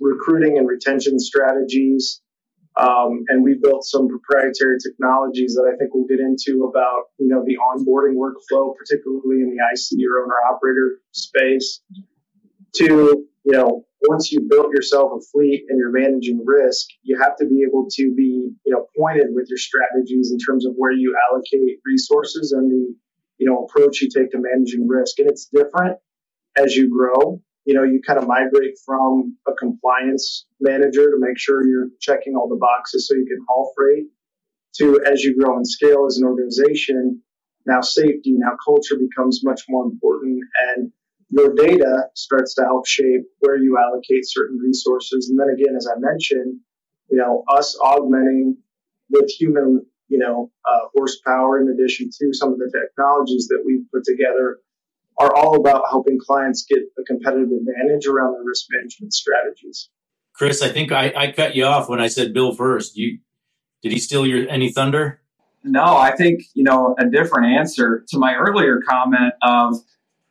recruiting 0.00 0.58
and 0.58 0.68
retention 0.68 1.18
strategies, 1.18 2.20
um, 2.78 3.24
and 3.28 3.42
we 3.42 3.58
built 3.60 3.84
some 3.84 4.08
proprietary 4.08 4.76
technologies 4.78 5.54
that 5.54 5.70
I 5.72 5.76
think 5.76 5.92
we'll 5.94 6.06
get 6.06 6.20
into 6.20 6.64
about, 6.64 7.04
you 7.18 7.28
know, 7.28 7.44
the 7.44 7.56
onboarding 7.56 8.14
workflow, 8.14 8.74
particularly 8.76 9.42
in 9.42 9.50
the 9.50 9.62
IC 9.62 9.98
or 10.08 10.24
owner 10.24 10.36
operator 10.48 11.00
space, 11.12 11.80
to 12.76 13.26
you 13.48 13.56
know, 13.56 13.86
once 14.02 14.30
you've 14.30 14.48
built 14.48 14.68
yourself 14.74 15.10
a 15.16 15.20
fleet 15.32 15.64
and 15.68 15.78
you're 15.78 15.90
managing 15.90 16.42
risk, 16.44 16.86
you 17.02 17.18
have 17.18 17.34
to 17.36 17.46
be 17.46 17.64
able 17.66 17.86
to 17.90 18.14
be, 18.14 18.50
you 18.64 18.72
know, 18.74 18.86
pointed 18.96 19.28
with 19.30 19.46
your 19.48 19.56
strategies 19.56 20.30
in 20.30 20.38
terms 20.38 20.66
of 20.66 20.74
where 20.76 20.92
you 20.92 21.16
allocate 21.30 21.78
resources 21.86 22.52
and 22.52 22.70
the, 22.70 22.94
you 23.38 23.48
know, 23.48 23.64
approach 23.64 24.02
you 24.02 24.08
take 24.14 24.30
to 24.32 24.38
managing 24.38 24.86
risk. 24.86 25.18
And 25.18 25.30
it's 25.30 25.46
different 25.46 25.96
as 26.56 26.76
you 26.76 26.90
grow. 26.90 27.40
You 27.68 27.74
know, 27.74 27.84
you 27.84 28.00
kind 28.00 28.18
of 28.18 28.26
migrate 28.26 28.78
from 28.86 29.36
a 29.46 29.52
compliance 29.52 30.46
manager 30.58 31.10
to 31.10 31.16
make 31.18 31.38
sure 31.38 31.68
you're 31.68 31.90
checking 32.00 32.34
all 32.34 32.48
the 32.48 32.56
boxes 32.56 33.06
so 33.06 33.14
you 33.14 33.26
can 33.26 33.44
haul 33.46 33.70
freight 33.76 34.06
to 34.76 35.02
as 35.04 35.22
you 35.22 35.36
grow 35.38 35.54
and 35.54 35.68
scale 35.68 36.06
as 36.06 36.16
an 36.16 36.24
organization, 36.24 37.20
now 37.66 37.82
safety, 37.82 38.36
now 38.38 38.52
culture 38.64 38.96
becomes 38.96 39.42
much 39.44 39.64
more 39.68 39.84
important 39.84 40.40
and 40.70 40.90
your 41.28 41.52
data 41.54 42.04
starts 42.14 42.54
to 42.54 42.62
help 42.62 42.86
shape 42.86 43.26
where 43.40 43.58
you 43.58 43.76
allocate 43.76 44.22
certain 44.22 44.56
resources. 44.56 45.28
And 45.28 45.38
then 45.38 45.54
again, 45.54 45.76
as 45.76 45.86
I 45.86 45.98
mentioned, 45.98 46.60
you 47.10 47.18
know, 47.18 47.44
us 47.54 47.78
augmenting 47.84 48.56
with 49.10 49.28
human, 49.28 49.84
you 50.08 50.18
know, 50.18 50.50
uh, 50.66 50.88
horsepower 50.96 51.60
in 51.60 51.68
addition 51.68 52.08
to 52.18 52.32
some 52.32 52.50
of 52.50 52.58
the 52.58 52.72
technologies 52.72 53.48
that 53.48 53.62
we've 53.62 53.84
put 53.92 54.04
together 54.04 54.60
are 55.18 55.34
all 55.34 55.56
about 55.56 55.82
helping 55.90 56.18
clients 56.18 56.64
get 56.68 56.78
a 56.98 57.02
competitive 57.04 57.48
advantage 57.48 58.06
around 58.06 58.34
their 58.34 58.44
risk 58.44 58.66
management 58.70 59.12
strategies. 59.12 59.90
Chris, 60.34 60.62
I 60.62 60.68
think 60.68 60.92
I, 60.92 61.12
I 61.16 61.32
cut 61.32 61.56
you 61.56 61.64
off 61.64 61.88
when 61.88 62.00
I 62.00 62.06
said 62.06 62.32
Bill 62.32 62.54
first. 62.54 62.96
You 62.96 63.18
did 63.82 63.92
he 63.92 63.98
steal 63.98 64.26
your 64.26 64.48
any 64.48 64.70
thunder? 64.70 65.20
No, 65.64 65.96
I 65.96 66.14
think 66.14 66.42
you 66.54 66.62
know 66.62 66.94
a 66.98 67.06
different 67.06 67.46
answer 67.58 68.04
to 68.08 68.18
my 68.18 68.34
earlier 68.34 68.80
comment 68.88 69.34
of 69.42 69.76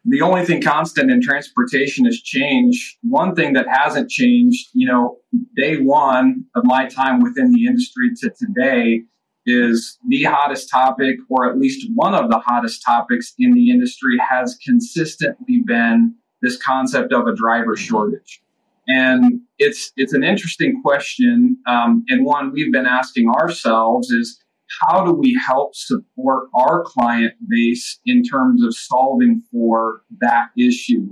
the 0.05 0.21
only 0.21 0.45
thing 0.45 0.61
constant 0.61 1.11
in 1.11 1.21
transportation 1.21 2.07
is 2.07 2.21
change. 2.21 2.97
One 3.03 3.35
thing 3.35 3.53
that 3.53 3.67
hasn't 3.69 4.09
changed, 4.09 4.69
you 4.73 4.87
know, 4.87 5.17
day 5.57 5.77
one 5.77 6.45
of 6.55 6.63
my 6.63 6.87
time 6.87 7.19
within 7.19 7.51
the 7.51 7.65
industry 7.65 8.11
to 8.21 8.29
today 8.29 9.03
is 9.47 9.97
the 10.07 10.23
hottest 10.23 10.69
topic, 10.69 11.15
or 11.29 11.49
at 11.49 11.57
least 11.57 11.87
one 11.95 12.13
of 12.13 12.29
the 12.29 12.37
hottest 12.37 12.83
topics 12.85 13.33
in 13.39 13.53
the 13.53 13.71
industry, 13.71 14.17
has 14.29 14.57
consistently 14.63 15.63
been 15.65 16.13
this 16.41 16.61
concept 16.61 17.13
of 17.13 17.25
a 17.25 17.35
driver 17.35 17.75
shortage. 17.75 18.41
And 18.87 19.41
it's 19.57 19.91
it's 19.97 20.13
an 20.13 20.23
interesting 20.23 20.81
question, 20.81 21.57
um, 21.67 22.03
and 22.07 22.25
one 22.25 22.51
we've 22.51 22.71
been 22.71 22.85
asking 22.85 23.29
ourselves 23.29 24.11
is 24.11 24.39
how 24.81 25.05
do 25.05 25.13
we 25.13 25.39
help 25.45 25.75
support 25.75 26.49
our 26.53 26.83
client 26.83 27.33
base 27.49 27.99
in 28.05 28.23
terms 28.23 28.63
of 28.63 28.75
solving 28.75 29.41
for 29.51 30.03
that 30.19 30.49
issue? 30.57 31.07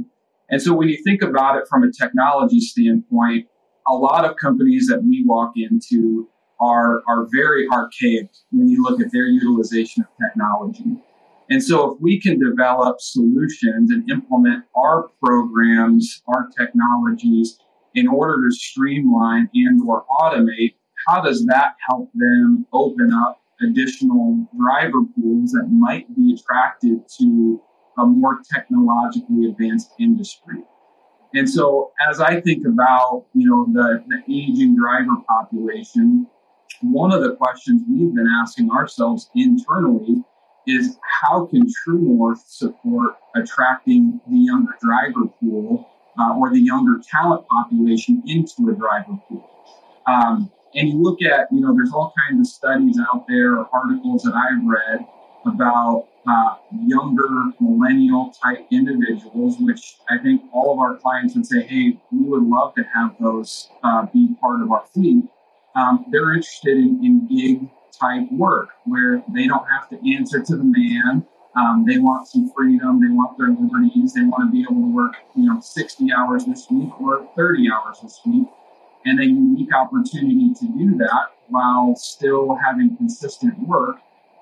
And 0.50 0.62
so 0.62 0.74
when 0.74 0.89
you 0.89 0.98
think 1.04 1.22
about 1.22 1.58
it 1.58 1.68
from 1.70 1.84
a 1.84 1.92
technology 1.92 2.60
standpoint, 2.60 3.48
a 3.88 3.94
lot 3.94 4.25
of 4.25 4.36
companies 4.36 4.88
that 4.88 5.04
we 5.04 5.24
walk 5.25 5.54
into 5.56 6.30
are, 6.60 7.04
are 7.08 7.28
very 7.34 7.68
archaic 7.72 8.30
when 8.52 8.68
you 8.70 8.84
look 8.84 9.02
at 9.02 9.12
their 9.12 9.28
utilization 9.28 10.04
of 10.04 10.10
technology. 10.22 11.02
And 11.50 11.64
so 11.64 11.92
if 11.94 12.02
we 12.02 12.20
can 12.20 12.40
develop 12.40 13.00
solutions 13.00 13.92
and 13.92 14.10
implement 14.10 14.66
our 14.76 15.10
programs, 15.24 16.24
our 16.28 16.50
technologies 16.58 17.60
in 17.94 18.08
order 18.08 18.48
to 18.48 18.56
streamline 18.56 19.50
and 19.54 19.82
or 19.88 20.06
automate, 20.20 20.76
how 21.08 21.22
does 21.22 21.46
that 21.46 21.76
help 21.88 22.10
them 22.16 22.66
open 22.74 23.14
up 23.14 23.42
additional 23.62 24.48
driver 24.58 25.04
pools 25.16 25.52
that 25.52 25.68
might 25.72 26.14
be 26.16 26.34
attracted 26.34 27.08
to 27.20 27.62
a 27.98 28.06
more 28.06 28.42
technologically 28.52 29.46
advanced 29.50 29.92
industry? 30.00 30.64
And 31.34 31.50
so 31.50 31.92
as 32.10 32.20
I 32.20 32.42
think 32.42 32.66
about, 32.66 33.26
you 33.34 33.50
know, 33.50 33.68
the, 33.72 34.04
the 34.08 34.34
aging 34.34 34.76
driver 34.76 35.18
population, 35.28 36.28
one 36.81 37.12
of 37.12 37.22
the 37.22 37.36
questions 37.36 37.81
we've 37.89 38.13
been 38.13 38.27
asking 38.41 38.69
ourselves 38.72 39.29
internally 39.36 40.24
is 40.67 40.98
how 41.22 41.45
can 41.45 41.72
True 41.84 42.00
North 42.00 42.43
support 42.48 43.15
attracting 43.36 44.19
the 44.27 44.38
younger 44.38 44.74
driver 44.81 45.27
pool 45.39 45.89
uh, 46.19 46.36
or 46.36 46.51
the 46.51 46.60
younger 46.60 47.01
talent 47.07 47.48
population 47.48 48.24
into 48.25 48.69
a 48.69 48.74
driver 48.74 49.19
pool? 49.27 49.50
Um, 50.07 50.51
and 50.74 50.89
you 50.89 51.01
look 51.01 51.22
at, 51.22 51.48
you 51.51 51.62
know, 51.62 51.74
there's 51.74 51.93
all 51.93 52.13
kinds 52.27 52.39
of 52.39 52.53
studies 52.53 53.00
out 53.13 53.25
there, 53.27 53.60
articles 53.74 54.24
that 54.24 54.34
I've 54.34 54.65
read 54.65 55.05
about 55.45 56.07
uh, 56.27 56.55
younger 56.86 57.27
millennial 57.60 58.34
type 58.43 58.65
individuals, 58.72 59.57
which 59.60 59.98
I 60.10 60.17
think 60.17 60.41
all 60.51 60.74
of 60.74 60.79
our 60.79 60.95
clients 60.98 61.36
would 61.36 61.45
say, 61.45 61.62
hey, 61.62 62.00
we 62.12 62.27
would 62.27 62.43
love 62.43 62.74
to 62.75 62.84
have 62.84 63.15
those 63.19 63.69
uh, 63.84 64.07
be 64.12 64.29
part 64.41 64.62
of 64.62 64.72
our 64.72 64.86
fleet 64.91 65.24
um, 65.75 66.05
they're 66.12 66.34
interested 66.34 66.77
in, 66.77 67.00
in 67.03 67.27
gig 67.27 67.70
type 67.91 68.32
work 68.32 68.70
where 68.86 69.24
they 69.34 69.48
don't 69.48 69.65
have 69.67 69.89
to 69.89 70.15
answer 70.15 70.41
to 70.41 70.55
the 70.55 70.63
man. 70.63 71.25
Um, 71.55 71.86
they 71.88 71.98
want 72.00 72.27
some 72.27 72.51
freedom. 72.55 73.00
They 73.00 73.13
want 73.13 73.38
their 73.38 73.50
liberties. 73.50 74.13
They 74.13 74.24
want 74.24 74.50
to 74.50 74.51
be 74.51 74.62
able 74.62 74.82
to 74.82 74.94
work, 74.94 75.13
you 75.36 75.46
know, 75.46 75.60
60 75.62 76.12
hours 76.12 76.46
this 76.46 76.67
week 76.70 77.00
or 77.00 77.27
30 77.36 77.70
hours 77.72 78.00
this 78.01 78.20
week. 78.25 78.48
And 79.05 79.20
a 79.20 79.25
unique 79.25 79.74
opportunity 79.74 80.53
to 80.60 80.65
do 80.77 80.98
that 80.98 81.27
while 81.48 81.96
still 81.96 82.55
having 82.55 82.98
consistent 82.98 83.58
work 83.60 83.98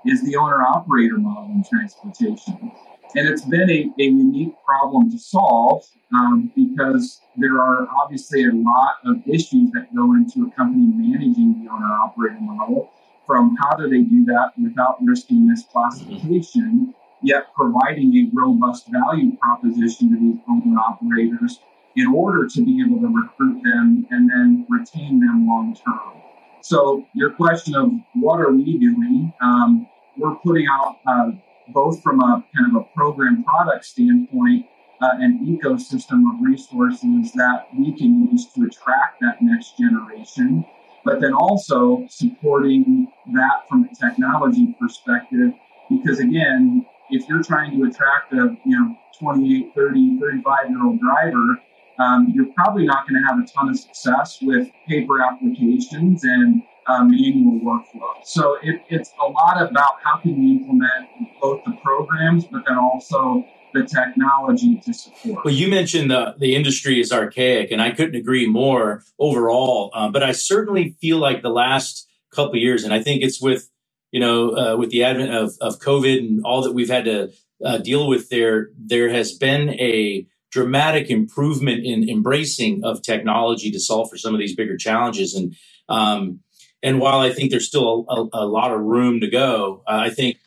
is 0.06 0.24
the 0.24 0.36
owner 0.38 0.62
operator 0.64 1.18
model 1.18 1.52
in 1.52 1.64
transportation. 1.64 2.72
And 3.16 3.30
it's 3.30 3.46
been 3.46 3.70
a, 3.70 3.92
a 4.00 4.04
unique 4.04 4.56
problem 4.66 5.12
to 5.12 5.20
solve 5.20 5.86
um, 6.14 6.52
because 6.56 7.22
there 7.38 7.60
are 7.60 7.88
obviously 7.90 8.46
a 8.46 8.52
lot 8.52 8.98
of 9.06 9.18
issues 9.28 9.72
that 9.72 9.94
go 9.96 10.14
into 10.14 10.48
a 10.48 10.52
company 10.56 10.92
managing 10.96 11.64
the 11.64 11.72
owner 11.72 11.94
operator 11.94 12.40
model 12.40 12.90
from 13.26 13.56
how 13.62 13.76
do 13.76 13.88
they 13.88 14.02
do 14.02 14.26
that 14.26 14.52
without 14.62 14.98
risking 15.04 15.48
misclassification, 15.48 16.94
yet 17.22 17.54
providing 17.56 18.14
a 18.16 18.30
robust 18.34 18.88
value 18.88 19.36
proposition 19.38 20.10
to 20.10 20.20
these 20.20 20.42
owner 20.50 20.80
operators 20.80 21.60
in 21.96 22.08
order 22.08 22.48
to 22.48 22.66
be 22.66 22.82
able 22.82 23.00
to 23.00 23.08
recruit 23.08 23.62
them 23.64 24.06
and 24.10 24.30
then 24.30 24.66
retain 24.70 25.20
them 25.20 25.48
long 25.48 25.76
term. 25.76 26.22
So, 26.62 27.06
your 27.14 27.32
question 27.32 27.76
of 27.76 27.92
what 28.16 28.40
are 28.40 28.52
we 28.52 28.78
doing? 28.78 29.34
Um, 29.42 29.88
we're 30.18 30.36
putting 30.36 30.68
out 30.68 30.98
uh, 31.06 31.32
both 31.70 32.02
from 32.02 32.20
a 32.20 32.44
kind 32.56 32.76
of 32.76 32.82
a 32.82 32.86
program 32.96 33.44
product 33.44 33.86
standpoint, 33.86 34.66
uh, 35.02 35.18
an 35.20 35.40
ecosystem 35.46 36.24
of 36.34 36.42
resources 36.42 37.32
that 37.34 37.68
we 37.78 37.92
can 37.92 38.28
use 38.32 38.48
to 38.54 38.64
attract 38.64 39.20
that 39.22 39.42
next 39.42 39.78
generation, 39.78 40.66
but 41.04 41.20
then 41.20 41.34
also 41.34 42.06
supporting 42.10 43.08
that 43.34 43.68
from 43.68 43.90
a 43.92 43.96
technology 43.96 44.76
perspective. 44.80 45.54
Because 45.90 46.20
again, 46.20 46.86
if 47.10 47.28
you're 47.28 47.44
trying 47.44 47.78
to 47.78 47.88
attract 47.88 48.34
a 48.34 48.56
you 48.66 48.80
know 48.80 48.96
28, 49.20 49.74
30, 49.76 50.20
35 50.20 50.70
year 50.70 50.84
old 50.84 51.00
driver, 51.00 51.62
um, 52.00 52.32
you're 52.34 52.52
probably 52.56 52.86
not 52.86 53.08
going 53.08 53.22
to 53.22 53.28
have 53.28 53.40
a 53.40 53.48
ton 53.48 53.70
of 53.70 53.78
success 53.78 54.40
with 54.42 54.70
paper 54.88 55.22
applications 55.22 56.24
and 56.24 56.64
uh, 56.88 57.04
manual 57.04 57.60
workflow. 57.62 58.14
So 58.24 58.58
it, 58.62 58.82
it's 58.90 59.12
a 59.22 59.26
lot 59.26 59.62
about 59.62 59.94
how 60.04 60.18
can 60.18 60.38
we 60.40 60.52
implement 60.52 61.08
both 61.42 61.64
the 61.66 61.74
programs, 61.84 62.46
but 62.46 62.64
then 62.68 62.78
also 62.78 63.46
the 63.74 63.84
technology 63.84 64.80
to 64.86 64.94
support. 64.94 65.46
Well, 65.46 65.54
you 65.54 65.68
mentioned 65.68 66.12
the, 66.12 66.36
the 66.38 66.56
industry 66.56 67.00
is 67.00 67.12
archaic, 67.12 67.72
and 67.72 67.82
I 67.82 67.92
couldn't 67.92 68.16
agree 68.16 68.48
more 68.48 69.04
overall. 69.20 69.92
Uh, 69.94 70.10
but 70.10 70.24
I 70.24 70.32
certainly 70.32 70.96
feel 71.02 71.18
like 71.18 71.42
the 71.42 71.50
last 71.50 72.08
couple 72.32 72.58
years, 72.58 72.84
and 72.84 72.94
I 72.94 73.02
think 73.02 73.24
it's 73.24 73.42
with 73.42 73.70
you 74.12 74.20
know 74.20 74.52
uh, 74.56 74.78
with 74.78 74.92
the 74.92 75.04
advent 75.04 75.34
of, 75.34 75.54
of 75.60 75.80
COVID 75.80 76.20
and 76.20 76.46
all 76.46 76.62
that 76.64 76.74
we've 76.74 76.90
had 76.90 77.06
to 77.06 77.32
uh, 77.64 77.78
deal 77.78 78.08
with 78.08 78.30
there, 78.30 78.70
there 78.78 79.10
has 79.10 79.34
been 79.34 79.70
a 79.72 80.28
dramatic 80.52 81.10
improvement 81.10 81.84
in 81.84 82.08
embracing 82.08 82.84
of 82.84 83.02
technology 83.02 83.72
to 83.72 83.80
solve 83.80 84.10
for 84.10 84.18
some 84.18 84.36
of 84.36 84.40
these 84.40 84.56
bigger 84.56 84.78
challenges. 84.78 85.34
And 85.34 85.56
um, 85.90 86.42
and 86.84 87.00
while 87.00 87.22
I 87.22 87.32
think 87.32 87.50
there's 87.50 87.68
still 87.68 88.06
a, 88.10 88.38
a, 88.38 88.44
a 88.44 88.46
lot 88.46 88.72
of 88.72 88.82
room 88.82 89.22
to 89.22 89.28
go, 89.28 89.82
uh, 89.88 90.02
I 90.06 90.10
think 90.10 90.38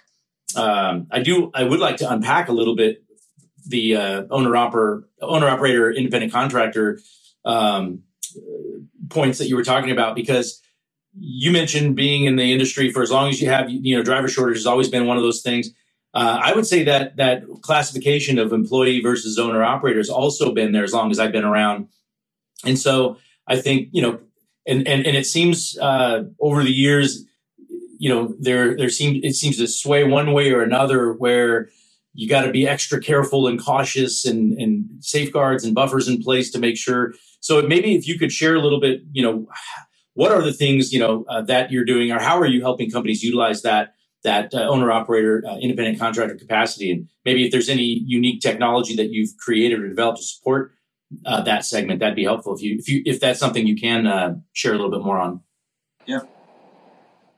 um, 0.54 1.08
I 1.10 1.20
do. 1.20 1.50
I 1.54 1.64
would 1.64 1.80
like 1.80 1.96
to 1.98 2.10
unpack 2.10 2.48
a 2.48 2.52
little 2.52 2.76
bit 2.76 3.02
the 3.66 3.96
uh, 3.96 4.24
owner 4.30 4.54
operator, 4.54 5.08
owner 5.20 5.48
operator, 5.48 5.90
independent 5.90 6.32
contractor 6.32 7.00
um, 7.44 8.02
points 9.08 9.38
that 9.38 9.48
you 9.48 9.56
were 9.56 9.64
talking 9.64 9.90
about 9.90 10.14
because 10.14 10.60
you 11.18 11.50
mentioned 11.50 11.96
being 11.96 12.26
in 12.26 12.36
the 12.36 12.52
industry 12.52 12.90
for 12.92 13.02
as 13.02 13.10
long 13.10 13.30
as 13.30 13.40
you 13.40 13.48
have. 13.48 13.70
You 13.70 13.96
know, 13.96 14.02
driver 14.02 14.28
shortage 14.28 14.58
has 14.58 14.66
always 14.66 14.88
been 14.88 15.06
one 15.06 15.16
of 15.16 15.22
those 15.22 15.40
things. 15.40 15.70
Uh, 16.12 16.38
I 16.42 16.54
would 16.54 16.66
say 16.66 16.84
that 16.84 17.16
that 17.16 17.44
classification 17.62 18.38
of 18.38 18.52
employee 18.52 19.00
versus 19.00 19.38
owner 19.38 19.62
operator 19.62 19.98
has 19.98 20.10
also 20.10 20.52
been 20.52 20.72
there 20.72 20.84
as 20.84 20.92
long 20.92 21.10
as 21.10 21.18
I've 21.18 21.32
been 21.32 21.44
around, 21.44 21.88
and 22.64 22.78
so 22.78 23.16
I 23.46 23.56
think 23.56 23.88
you 23.92 24.02
know 24.02 24.20
and 24.66 24.86
and 24.86 25.06
and 25.06 25.16
it 25.16 25.26
seems 25.26 25.78
uh, 25.78 26.24
over 26.40 26.62
the 26.62 26.72
years, 26.72 27.24
you 27.98 28.08
know, 28.08 28.34
there 28.38 28.76
there 28.76 28.90
seems 28.90 29.24
it 29.24 29.34
seems 29.34 29.56
to 29.58 29.66
sway 29.66 30.04
one 30.04 30.32
way 30.32 30.52
or 30.52 30.62
another 30.62 31.12
where 31.12 31.68
you 32.14 32.28
got 32.28 32.42
to 32.42 32.50
be 32.50 32.66
extra 32.66 33.00
careful 33.00 33.46
and 33.46 33.62
cautious 33.62 34.24
and 34.24 34.58
and 34.58 34.84
safeguards 35.00 35.64
and 35.64 35.74
buffers 35.74 36.08
in 36.08 36.22
place 36.22 36.50
to 36.50 36.58
make 36.58 36.76
sure. 36.76 37.14
So 37.40 37.62
maybe 37.62 37.94
if 37.94 38.08
you 38.08 38.18
could 38.18 38.32
share 38.32 38.56
a 38.56 38.60
little 38.60 38.80
bit, 38.80 39.02
you 39.12 39.22
know, 39.22 39.46
what 40.14 40.32
are 40.32 40.42
the 40.42 40.52
things 40.52 40.92
you 40.92 40.98
know 40.98 41.24
uh, 41.28 41.42
that 41.42 41.70
you're 41.70 41.84
doing, 41.84 42.10
or 42.10 42.18
how 42.18 42.38
are 42.38 42.46
you 42.46 42.60
helping 42.60 42.90
companies 42.90 43.22
utilize 43.22 43.62
that 43.62 43.94
that 44.24 44.52
uh, 44.52 44.66
owner 44.68 44.90
operator 44.90 45.44
uh, 45.46 45.56
independent 45.58 45.98
contractor 46.00 46.34
capacity, 46.34 46.90
and 46.90 47.08
maybe 47.24 47.44
if 47.44 47.52
there's 47.52 47.68
any 47.68 48.02
unique 48.06 48.40
technology 48.40 48.96
that 48.96 49.10
you've 49.10 49.36
created 49.38 49.78
or 49.78 49.88
developed 49.88 50.18
to 50.18 50.24
support 50.24 50.72
uh, 51.24 51.42
that 51.42 51.64
segment, 51.64 52.00
that'd 52.00 52.16
be 52.16 52.24
helpful 52.24 52.54
if 52.54 52.62
you 52.62 52.76
if 52.78 52.88
you 52.88 53.02
if 53.04 53.20
that's 53.20 53.38
something 53.38 53.66
you 53.66 53.76
can 53.76 54.06
uh, 54.06 54.34
share 54.52 54.72
a 54.72 54.76
little 54.76 54.90
bit 54.90 55.02
more 55.02 55.18
on. 55.18 55.40
Yeah, 56.06 56.20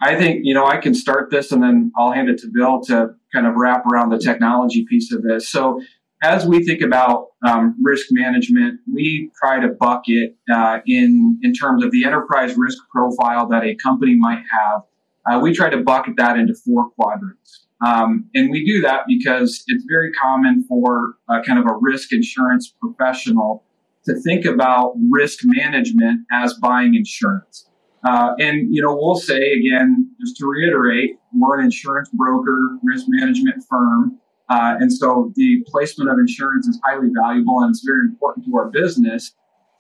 I 0.01 0.17
think 0.17 0.41
you 0.45 0.55
know 0.55 0.67
I 0.67 0.79
can 0.79 0.95
start 0.95 1.31
this 1.31 1.53
and 1.53 1.63
then 1.63 1.93
I'll 1.97 2.13
hand 2.13 2.29
it 2.29 2.39
to 2.39 2.49
Bill 2.53 2.81
to 2.85 3.15
kind 3.33 3.47
of 3.47 3.55
wrap 3.57 3.85
around 3.87 4.11
the 4.11 4.19
technology 4.19 4.85
piece 4.89 5.13
of 5.13 5.23
this. 5.23 5.49
So 5.49 5.81
as 6.23 6.47
we 6.47 6.65
think 6.65 6.81
about 6.81 7.29
um, 7.47 7.77
risk 7.83 8.07
management, 8.11 8.81
we 8.93 9.31
try 9.39 9.61
to 9.61 9.69
bucket 9.69 10.37
uh, 10.53 10.79
in 10.87 11.39
in 11.43 11.53
terms 11.53 11.85
of 11.85 11.91
the 11.91 12.05
enterprise 12.05 12.57
risk 12.57 12.79
profile 12.91 13.47
that 13.49 13.65
a 13.65 13.75
company 13.77 14.17
might 14.17 14.43
have. 14.51 14.83
Uh, 15.31 15.41
we 15.41 15.53
try 15.53 15.69
to 15.69 15.79
bucket 15.79 16.15
that 16.17 16.39
into 16.39 16.55
four 16.55 16.89
quadrants, 16.91 17.67
um, 17.85 18.29
and 18.35 18.51
we 18.51 18.65
do 18.65 18.81
that 18.83 19.03
because 19.07 19.63
it's 19.69 19.85
very 19.89 20.13
common 20.13 20.65
for 20.69 21.15
uh, 21.29 21.41
kind 21.43 21.59
of 21.59 21.67
a 21.67 21.77
risk 21.81 22.13
insurance 22.13 22.75
professional 22.81 23.65
to 24.05 24.15
think 24.21 24.45
about 24.45 24.95
risk 25.11 25.41
management 25.45 26.21
as 26.33 26.55
buying 26.55 26.95
insurance. 26.95 27.69
Uh, 28.05 28.33
and 28.39 28.75
you 28.75 28.81
know, 28.81 28.95
we'll 28.95 29.17
say 29.17 29.53
again, 29.53 30.11
just 30.21 30.37
to 30.37 30.47
reiterate, 30.47 31.19
we're 31.35 31.59
an 31.59 31.65
insurance 31.65 32.09
broker, 32.13 32.79
risk 32.83 33.07
management 33.09 33.63
firm. 33.69 34.19
Uh, 34.49 34.77
and 34.81 34.93
so 34.93 35.33
the 35.37 35.63
placement 35.67 36.11
of 36.11 36.19
insurance 36.19 36.67
is 36.67 36.81
highly 36.85 37.09
valuable 37.15 37.61
and 37.61 37.71
it's 37.71 37.85
very 37.85 38.01
important 38.01 38.47
to 38.47 38.57
our 38.57 38.71
business. 38.71 39.35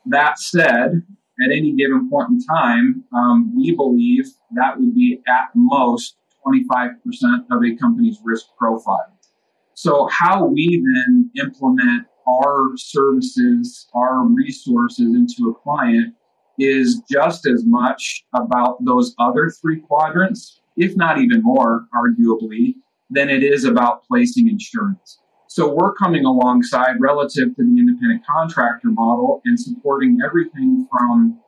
That 0.06 0.38
said, 0.38 1.02
at 1.40 1.52
any 1.52 1.74
given 1.74 2.10
point 2.10 2.30
in 2.30 2.44
time, 2.44 3.04
um, 3.14 3.54
we 3.56 3.74
believe 3.74 4.26
that 4.52 4.78
would 4.78 4.94
be 4.94 5.22
at 5.26 5.50
most 5.54 6.16
25% 6.48 6.94
of 7.50 7.62
a 7.64 7.76
company's 7.76 8.18
risk 8.24 8.46
profile. 8.58 9.14
So, 9.74 10.08
how 10.10 10.44
we 10.46 10.82
then 10.84 11.30
implement 11.36 12.06
our 12.28 12.72
services, 12.76 13.88
our 13.94 14.26
resources 14.26 15.14
into 15.14 15.50
a 15.50 15.54
client 15.54 16.14
is 16.58 17.00
just 17.10 17.46
as 17.46 17.64
much 17.64 18.24
about 18.34 18.84
those 18.84 19.14
other 19.18 19.50
three 19.62 19.80
quadrants, 19.80 20.60
if 20.76 20.96
not 20.96 21.18
even 21.18 21.42
more, 21.42 21.86
arguably, 21.94 22.74
than 23.10 23.30
it 23.30 23.42
is 23.42 23.64
about 23.64 24.04
placing 24.04 24.48
insurance. 24.48 25.18
So 25.46 25.72
we're 25.72 25.94
coming 25.94 26.24
alongside 26.24 27.00
relative 27.00 27.56
to 27.56 27.62
the 27.62 27.78
independent 27.78 28.22
contractor 28.26 28.88
model 28.90 29.40
and 29.44 29.58
supporting 29.58 30.18
everything 30.24 30.86
from 30.90 31.40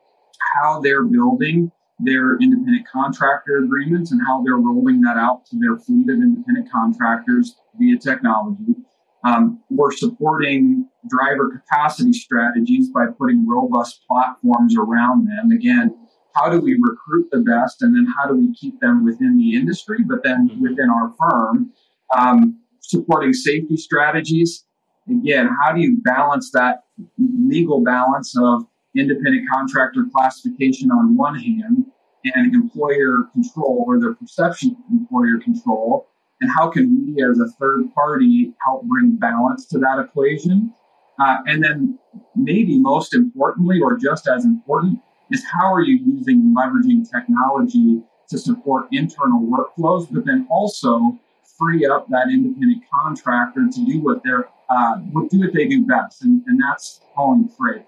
how 0.53 0.79
they're 0.81 1.03
building 1.03 1.71
their 2.03 2.37
independent 2.37 2.87
contractor 2.87 3.57
agreements 3.57 4.11
and 4.11 4.21
how 4.25 4.43
they're 4.43 4.57
rolling 4.57 5.01
that 5.01 5.17
out 5.17 5.45
to 5.47 5.57
their 5.57 5.77
fleet 5.77 6.09
of 6.09 6.15
independent 6.17 6.71
contractors 6.71 7.55
via 7.77 7.97
technology. 7.97 8.75
Um, 9.23 9.61
we're 9.69 9.91
supporting 9.91 10.87
driver 11.07 11.49
capacity 11.49 12.13
strategies 12.13 12.89
by 12.89 13.05
putting 13.17 13.47
robust 13.47 14.01
platforms 14.07 14.75
around 14.75 15.27
them. 15.27 15.51
Again, 15.51 15.95
how 16.35 16.49
do 16.49 16.59
we 16.59 16.79
recruit 16.81 17.27
the 17.31 17.39
best 17.39 17.81
and 17.81 17.95
then 17.95 18.07
how 18.17 18.27
do 18.27 18.35
we 18.35 18.53
keep 18.53 18.79
them 18.79 19.03
within 19.03 19.37
the 19.37 19.55
industry, 19.55 19.99
but 20.07 20.23
then 20.23 20.49
within 20.59 20.89
our 20.89 21.13
firm, 21.19 21.71
um, 22.17 22.59
supporting 22.79 23.33
safety 23.33 23.77
strategies. 23.77 24.65
Again, 25.09 25.49
how 25.61 25.73
do 25.73 25.81
you 25.81 25.97
balance 26.03 26.51
that 26.51 26.83
legal 27.17 27.83
balance 27.83 28.35
of 28.37 28.65
independent 28.95 29.47
contractor 29.51 30.05
classification 30.13 30.91
on 30.91 31.15
one 31.15 31.35
hand 31.35 31.80
and 32.25 32.53
employer 32.53 33.23
control 33.33 33.83
or 33.87 33.99
their 33.99 34.13
perception 34.13 34.71
of 34.71 34.91
employer 34.91 35.39
control? 35.39 36.07
And 36.41 36.49
how 36.49 36.69
can 36.69 37.05
we 37.05 37.23
as 37.23 37.39
a 37.39 37.47
third 37.59 37.93
party 37.93 38.53
help 38.65 38.83
bring 38.83 39.15
balance 39.15 39.67
to 39.67 39.79
that 39.79 39.99
equation? 39.99 40.73
Uh, 41.19 41.37
and 41.45 41.63
then 41.63 41.99
maybe 42.35 42.79
most 42.79 43.13
importantly, 43.13 43.79
or 43.79 43.95
just 43.97 44.27
as 44.27 44.43
important, 44.45 44.99
is 45.29 45.43
how 45.45 45.71
are 45.71 45.83
you 45.83 45.99
using 46.03 46.53
leveraging 46.57 47.09
technology 47.09 48.01
to 48.29 48.37
support 48.37 48.87
internal 48.91 49.41
workflows, 49.41 50.07
but 50.11 50.25
then 50.25 50.47
also 50.49 51.19
free 51.57 51.85
up 51.85 52.07
that 52.09 52.29
independent 52.29 52.83
contractor 52.91 53.67
to 53.71 53.85
do 53.85 53.99
what 53.99 54.23
they're 54.23 54.47
uh, 54.69 54.95
do 55.29 55.39
what 55.39 55.53
they 55.53 55.67
do 55.67 55.85
best, 55.85 56.23
and, 56.23 56.41
and 56.47 56.59
that's 56.61 57.01
hauling 57.13 57.49
freight. 57.49 57.85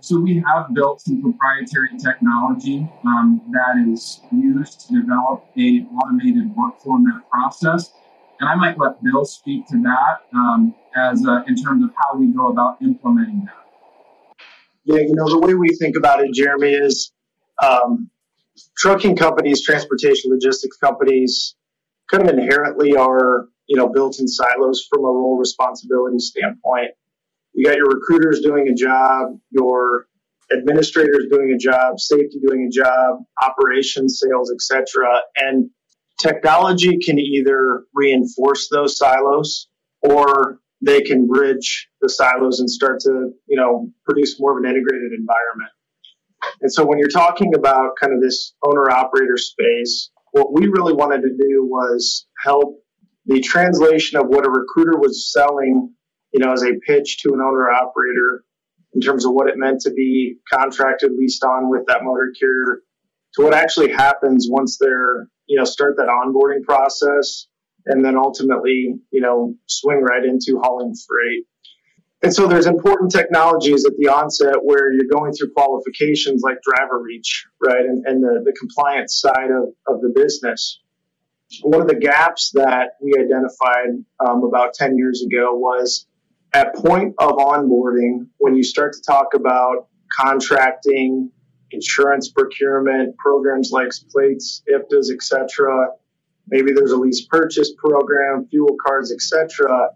So 0.00 0.20
we 0.20 0.42
have 0.46 0.72
built 0.74 1.00
some 1.00 1.20
proprietary 1.22 1.98
technology 1.98 2.88
um, 3.04 3.42
that 3.52 3.82
is 3.92 4.20
used 4.30 4.86
to 4.88 5.00
develop 5.00 5.44
a 5.58 5.86
automated 5.96 6.54
workflow 6.54 6.96
in 6.96 7.04
that 7.04 7.22
process. 7.30 7.92
And 8.38 8.48
I 8.48 8.54
might 8.54 8.78
let 8.78 9.02
Bill 9.02 9.24
speak 9.24 9.66
to 9.68 9.78
that 9.82 10.20
um, 10.34 10.74
as 10.94 11.26
uh, 11.26 11.42
in 11.46 11.56
terms 11.56 11.82
of 11.82 11.90
how 11.96 12.18
we 12.18 12.26
go 12.26 12.48
about 12.48 12.80
implementing 12.82 13.46
that. 13.46 13.66
Yeah, 14.84 15.00
you 15.00 15.14
know, 15.14 15.28
the 15.28 15.40
way 15.40 15.54
we 15.54 15.70
think 15.70 15.96
about 15.96 16.20
it, 16.20 16.32
Jeremy, 16.32 16.70
is 16.70 17.12
um, 17.62 18.10
trucking 18.76 19.16
companies, 19.16 19.64
transportation 19.64 20.30
logistics 20.30 20.76
companies 20.76 21.56
kind 22.10 22.28
of 22.28 22.38
inherently 22.38 22.94
are, 22.94 23.48
you 23.66 23.76
know, 23.76 23.88
built 23.88 24.20
in 24.20 24.28
silos 24.28 24.86
from 24.88 25.00
a 25.00 25.08
role 25.08 25.38
responsibility 25.38 26.18
standpoint. 26.18 26.90
You 27.56 27.64
got 27.64 27.76
your 27.76 27.88
recruiters 27.88 28.40
doing 28.40 28.68
a 28.68 28.74
job, 28.74 29.38
your 29.50 30.06
administrators 30.52 31.26
doing 31.30 31.52
a 31.52 31.58
job, 31.58 31.98
safety 31.98 32.38
doing 32.46 32.68
a 32.68 32.70
job, 32.70 33.20
operations, 33.42 34.22
sales, 34.22 34.52
etc. 34.52 35.06
And 35.36 35.70
technology 36.20 36.98
can 36.98 37.18
either 37.18 37.84
reinforce 37.94 38.68
those 38.70 38.98
silos 38.98 39.68
or 40.02 40.60
they 40.82 41.00
can 41.00 41.26
bridge 41.26 41.88
the 42.02 42.10
silos 42.10 42.60
and 42.60 42.70
start 42.70 43.00
to, 43.00 43.30
you 43.48 43.56
know, 43.56 43.90
produce 44.04 44.38
more 44.38 44.52
of 44.52 44.62
an 44.62 44.68
integrated 44.68 45.12
environment. 45.18 45.70
And 46.60 46.70
so 46.70 46.84
when 46.84 46.98
you're 46.98 47.08
talking 47.08 47.54
about 47.54 47.96
kind 47.98 48.12
of 48.12 48.20
this 48.20 48.54
owner 48.62 48.90
operator 48.90 49.38
space, 49.38 50.10
what 50.32 50.52
we 50.52 50.66
really 50.66 50.92
wanted 50.92 51.22
to 51.22 51.30
do 51.30 51.64
was 51.64 52.26
help 52.44 52.82
the 53.24 53.40
translation 53.40 54.20
of 54.20 54.26
what 54.26 54.46
a 54.46 54.50
recruiter 54.50 54.98
was 54.98 55.32
selling, 55.32 55.95
you 56.36 56.44
know, 56.44 56.52
as 56.52 56.62
a 56.62 56.74
pitch 56.86 57.22
to 57.22 57.32
an 57.32 57.40
owner 57.40 57.70
operator 57.70 58.44
in 58.92 59.00
terms 59.00 59.24
of 59.24 59.32
what 59.32 59.48
it 59.48 59.56
meant 59.56 59.80
to 59.80 59.90
be 59.90 60.36
contracted, 60.52 61.12
leased 61.16 61.42
on 61.42 61.70
with 61.70 61.86
that 61.88 62.04
motor 62.04 62.30
carrier 62.38 62.82
to 63.32 63.42
what 63.42 63.54
actually 63.54 63.90
happens 63.90 64.46
once 64.50 64.76
they're, 64.78 65.28
you 65.46 65.58
know, 65.58 65.64
start 65.64 65.96
that 65.96 66.08
onboarding 66.08 66.62
process 66.62 67.46
and 67.86 68.04
then 68.04 68.18
ultimately, 68.18 68.98
you 69.10 69.20
know, 69.22 69.54
swing 69.64 70.02
right 70.02 70.26
into 70.26 70.60
hauling 70.62 70.94
freight. 71.08 71.46
And 72.22 72.34
so 72.34 72.46
there's 72.46 72.66
important 72.66 73.12
technologies 73.12 73.86
at 73.86 73.92
the 73.96 74.08
onset 74.08 74.56
where 74.62 74.92
you're 74.92 75.10
going 75.10 75.32
through 75.32 75.52
qualifications 75.56 76.42
like 76.42 76.58
DriverReach, 76.68 77.44
right, 77.66 77.86
and, 77.86 78.04
and 78.06 78.22
the, 78.22 78.42
the 78.44 78.54
compliance 78.58 79.18
side 79.18 79.50
of, 79.50 79.70
of 79.86 80.02
the 80.02 80.12
business. 80.14 80.80
One 81.62 81.80
of 81.80 81.88
the 81.88 81.94
gaps 81.94 82.50
that 82.54 82.98
we 83.00 83.14
identified 83.18 84.04
um, 84.20 84.44
about 84.44 84.74
10 84.74 84.98
years 84.98 85.24
ago 85.24 85.54
was 85.54 86.06
at 86.52 86.74
point 86.74 87.14
of 87.18 87.32
onboarding, 87.32 88.28
when 88.38 88.56
you 88.56 88.62
start 88.62 88.94
to 88.94 89.00
talk 89.02 89.34
about 89.34 89.88
contracting, 90.18 91.30
insurance 91.70 92.30
procurement, 92.30 93.16
programs 93.18 93.70
like 93.72 93.90
plates, 94.10 94.62
IFTAs, 94.72 95.10
etc., 95.12 95.88
maybe 96.48 96.72
there's 96.72 96.92
a 96.92 96.96
lease 96.96 97.26
purchase 97.26 97.72
program, 97.76 98.46
fuel 98.48 98.76
cards, 98.84 99.12
etc. 99.12 99.88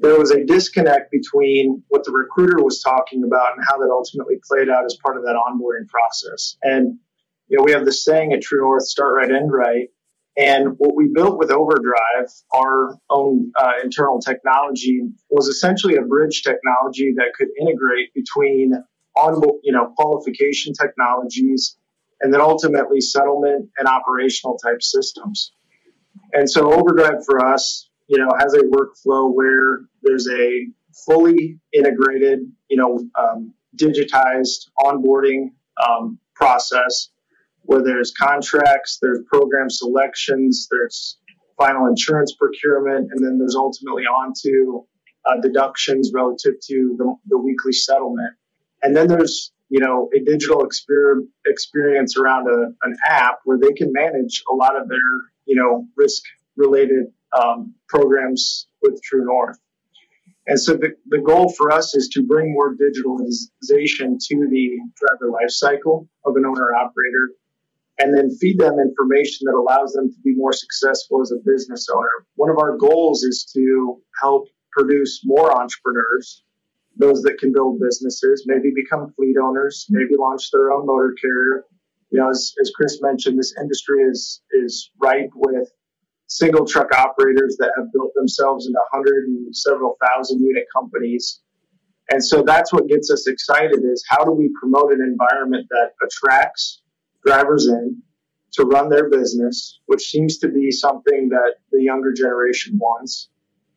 There 0.00 0.18
was 0.18 0.32
a 0.32 0.44
disconnect 0.44 1.12
between 1.12 1.82
what 1.88 2.04
the 2.04 2.10
recruiter 2.10 2.62
was 2.62 2.82
talking 2.82 3.22
about 3.24 3.56
and 3.56 3.64
how 3.66 3.78
that 3.78 3.88
ultimately 3.90 4.36
played 4.48 4.68
out 4.68 4.84
as 4.84 4.96
part 5.04 5.16
of 5.16 5.22
that 5.22 5.36
onboarding 5.36 5.88
process. 5.88 6.56
And 6.62 6.98
you 7.48 7.58
know, 7.58 7.64
we 7.64 7.72
have 7.72 7.84
this 7.84 8.04
saying 8.04 8.32
at 8.32 8.42
True 8.42 8.60
North: 8.60 8.84
"Start 8.84 9.14
right, 9.14 9.30
end 9.30 9.52
right." 9.52 9.88
And 10.36 10.76
what 10.78 10.96
we 10.96 11.10
built 11.12 11.38
with 11.38 11.50
Overdrive, 11.50 12.30
our 12.54 12.96
own 13.10 13.52
uh, 13.60 13.72
internal 13.84 14.18
technology, 14.18 15.02
was 15.30 15.48
essentially 15.48 15.96
a 15.96 16.02
bridge 16.02 16.42
technology 16.42 17.12
that 17.16 17.32
could 17.36 17.48
integrate 17.60 18.14
between 18.14 18.72
on, 19.14 19.42
you 19.62 19.72
know, 19.72 19.92
qualification 19.96 20.72
technologies 20.72 21.76
and 22.22 22.32
then 22.32 22.40
ultimately 22.40 23.00
settlement 23.00 23.68
and 23.76 23.88
operational 23.88 24.56
type 24.56 24.82
systems. 24.82 25.52
And 26.32 26.48
so 26.48 26.72
Overdrive 26.72 27.24
for 27.26 27.44
us, 27.44 27.90
you 28.06 28.18
know, 28.18 28.30
has 28.38 28.54
a 28.54 28.62
workflow 28.62 29.30
where 29.34 29.80
there's 30.02 30.28
a 30.28 30.66
fully 31.06 31.58
integrated, 31.74 32.40
you 32.68 32.76
know, 32.76 33.06
um, 33.18 33.52
digitized 33.76 34.70
onboarding 34.78 35.52
um, 35.86 36.18
process 36.34 37.10
where 37.62 37.82
there's 37.82 38.12
contracts, 38.12 38.98
there's 39.00 39.20
program 39.26 39.70
selections, 39.70 40.68
there's 40.70 41.18
final 41.58 41.86
insurance 41.86 42.34
procurement, 42.34 43.10
and 43.12 43.24
then 43.24 43.38
there's 43.38 43.54
ultimately 43.54 44.04
on 44.04 44.32
to 44.42 44.86
uh, 45.24 45.40
deductions 45.40 46.10
relative 46.12 46.54
to 46.68 46.96
the, 46.98 47.14
the 47.26 47.38
weekly 47.38 47.72
settlement. 47.72 48.34
And 48.82 48.96
then 48.96 49.06
there's 49.06 49.52
you 49.72 49.80
know, 49.80 50.10
a 50.14 50.22
digital 50.22 50.66
exper- 50.66 51.26
experience 51.46 52.18
around 52.18 52.46
a, 52.46 52.86
an 52.86 52.94
app 53.08 53.38
where 53.46 53.56
they 53.58 53.72
can 53.72 53.90
manage 53.90 54.42
a 54.52 54.54
lot 54.54 54.78
of 54.78 54.86
their, 54.86 54.98
you 55.46 55.56
know, 55.56 55.86
risk 55.96 56.22
related 56.56 57.06
um, 57.32 57.74
programs 57.88 58.66
with 58.82 59.02
True 59.02 59.24
North. 59.24 59.58
And 60.46 60.60
so 60.60 60.74
the, 60.74 60.90
the 61.06 61.20
goal 61.20 61.50
for 61.56 61.72
us 61.72 61.94
is 61.94 62.10
to 62.12 62.22
bring 62.22 62.52
more 62.52 62.74
digitalization 62.74 64.18
to 64.28 64.48
the 64.50 64.78
driver 64.94 65.32
life 65.32 65.48
cycle 65.48 66.06
of 66.26 66.36
an 66.36 66.44
owner 66.44 66.74
operator 66.74 67.30
and 67.98 68.16
then 68.16 68.30
feed 68.40 68.58
them 68.58 68.78
information 68.78 69.44
that 69.44 69.54
allows 69.54 69.92
them 69.92 70.08
to 70.08 70.16
be 70.24 70.34
more 70.34 70.52
successful 70.52 71.20
as 71.20 71.32
a 71.32 71.42
business 71.44 71.86
owner. 71.94 72.26
One 72.36 72.50
of 72.50 72.58
our 72.58 72.76
goals 72.76 73.22
is 73.22 73.50
to 73.54 74.00
help 74.20 74.48
produce 74.72 75.20
more 75.24 75.52
entrepreneurs, 75.52 76.42
those 76.96 77.22
that 77.22 77.38
can 77.38 77.52
build 77.52 77.80
businesses, 77.80 78.44
maybe 78.46 78.72
become 78.74 79.12
fleet 79.16 79.36
owners, 79.42 79.86
maybe 79.90 80.16
launch 80.18 80.50
their 80.50 80.72
own 80.72 80.86
motor 80.86 81.14
carrier. 81.20 81.64
You 82.10 82.20
know, 82.20 82.30
as, 82.30 82.54
as 82.60 82.70
Chris 82.74 83.00
mentioned, 83.02 83.38
this 83.38 83.54
industry 83.60 84.02
is 84.02 84.42
is 84.52 84.90
ripe 85.00 85.30
with 85.34 85.68
single 86.26 86.66
truck 86.66 86.92
operators 86.92 87.56
that 87.58 87.72
have 87.76 87.92
built 87.92 88.12
themselves 88.14 88.66
into 88.66 88.78
hundred 88.92 89.24
and 89.24 89.54
several 89.54 89.96
thousand 90.06 90.40
unit 90.40 90.64
companies. 90.74 91.40
And 92.10 92.22
so 92.22 92.42
that's 92.42 92.72
what 92.72 92.88
gets 92.88 93.10
us 93.10 93.26
excited 93.26 93.80
is 93.84 94.04
how 94.08 94.24
do 94.24 94.32
we 94.32 94.50
promote 94.60 94.92
an 94.92 95.00
environment 95.00 95.66
that 95.70 95.92
attracts 96.04 96.81
drivers 97.24 97.66
in 97.66 98.02
to 98.52 98.64
run 98.64 98.88
their 98.88 99.08
business, 99.08 99.80
which 99.86 100.02
seems 100.02 100.38
to 100.38 100.48
be 100.48 100.70
something 100.70 101.30
that 101.30 101.54
the 101.70 101.82
younger 101.82 102.12
generation 102.12 102.78
wants, 102.78 103.30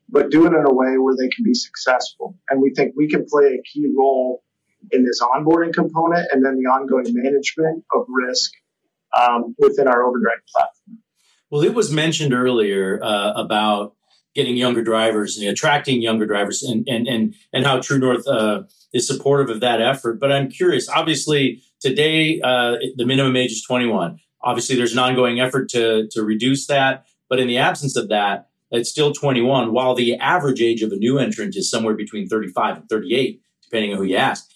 but 0.10 0.30
do 0.30 0.46
it 0.46 0.54
in 0.54 0.66
a 0.66 0.74
way 0.74 0.98
where 0.98 1.16
they 1.18 1.30
can 1.30 1.44
be 1.44 1.54
successful. 1.54 2.36
And 2.50 2.62
we 2.62 2.74
think 2.76 2.94
we 2.96 3.08
can 3.08 3.26
play 3.26 3.46
a 3.46 3.62
key 3.64 3.94
role 3.98 4.44
in 4.92 5.06
this 5.06 5.22
onboarding 5.22 5.74
component 5.74 6.28
and 6.32 6.46
then 6.46 6.58
the 6.58 6.70
ongoing 6.70 7.06
management 7.08 7.84
of 7.94 8.06
risk 8.10 8.52
um, 9.18 9.56
within 9.58 9.88
our 9.88 10.04
Overdrive 10.04 10.40
platform. 10.54 11.00
Well, 11.50 11.64
it 11.64 11.74
was 11.74 11.92
mentioned 11.92 12.34
earlier 12.34 13.00
uh, 13.02 13.32
about 13.34 13.96
getting 14.34 14.58
younger 14.58 14.84
drivers 14.84 15.38
and 15.38 15.48
attracting 15.48 16.02
younger 16.02 16.26
drivers 16.26 16.62
and 16.62 16.88
and 16.88 17.08
and, 17.08 17.36
and 17.54 17.66
how 17.66 17.80
True 17.80 18.00
North 18.00 18.28
uh, 18.28 18.64
is 18.94 19.08
supportive 19.08 19.50
of 19.50 19.62
that 19.62 19.82
effort. 19.82 20.20
But 20.20 20.32
I'm 20.32 20.50
curious, 20.50 20.90
obviously, 20.90 21.64
today 21.86 22.42
uh, 22.42 22.78
the 22.96 23.06
minimum 23.06 23.36
age 23.36 23.52
is 23.52 23.64
21. 23.64 24.20
Obviously, 24.42 24.76
there's 24.76 24.94
an 24.94 25.00
ongoing 25.00 25.40
effort 25.40 25.70
to, 25.70 26.08
to 26.12 26.24
reduce 26.24 26.66
that. 26.68 27.06
But 27.30 27.40
in 27.40 27.48
the 27.48 27.58
absence 27.58 27.96
of 27.96 28.10
that, 28.10 28.50
it's 28.72 28.90
still 28.90 29.14
21, 29.14 29.72
while 29.72 29.94
the 29.94 30.16
average 30.16 30.62
age 30.62 30.82
of 30.82 30.92
a 30.92 30.96
new 30.96 31.20
entrant 31.20 31.56
is 31.56 31.70
somewhere 31.70 31.94
between 31.94 32.28
35 32.28 32.78
and 32.78 32.90
38, 32.90 33.42
depending 33.64 33.92
on 33.92 33.98
who 33.98 34.04
you 34.04 34.16
ask. 34.16 34.50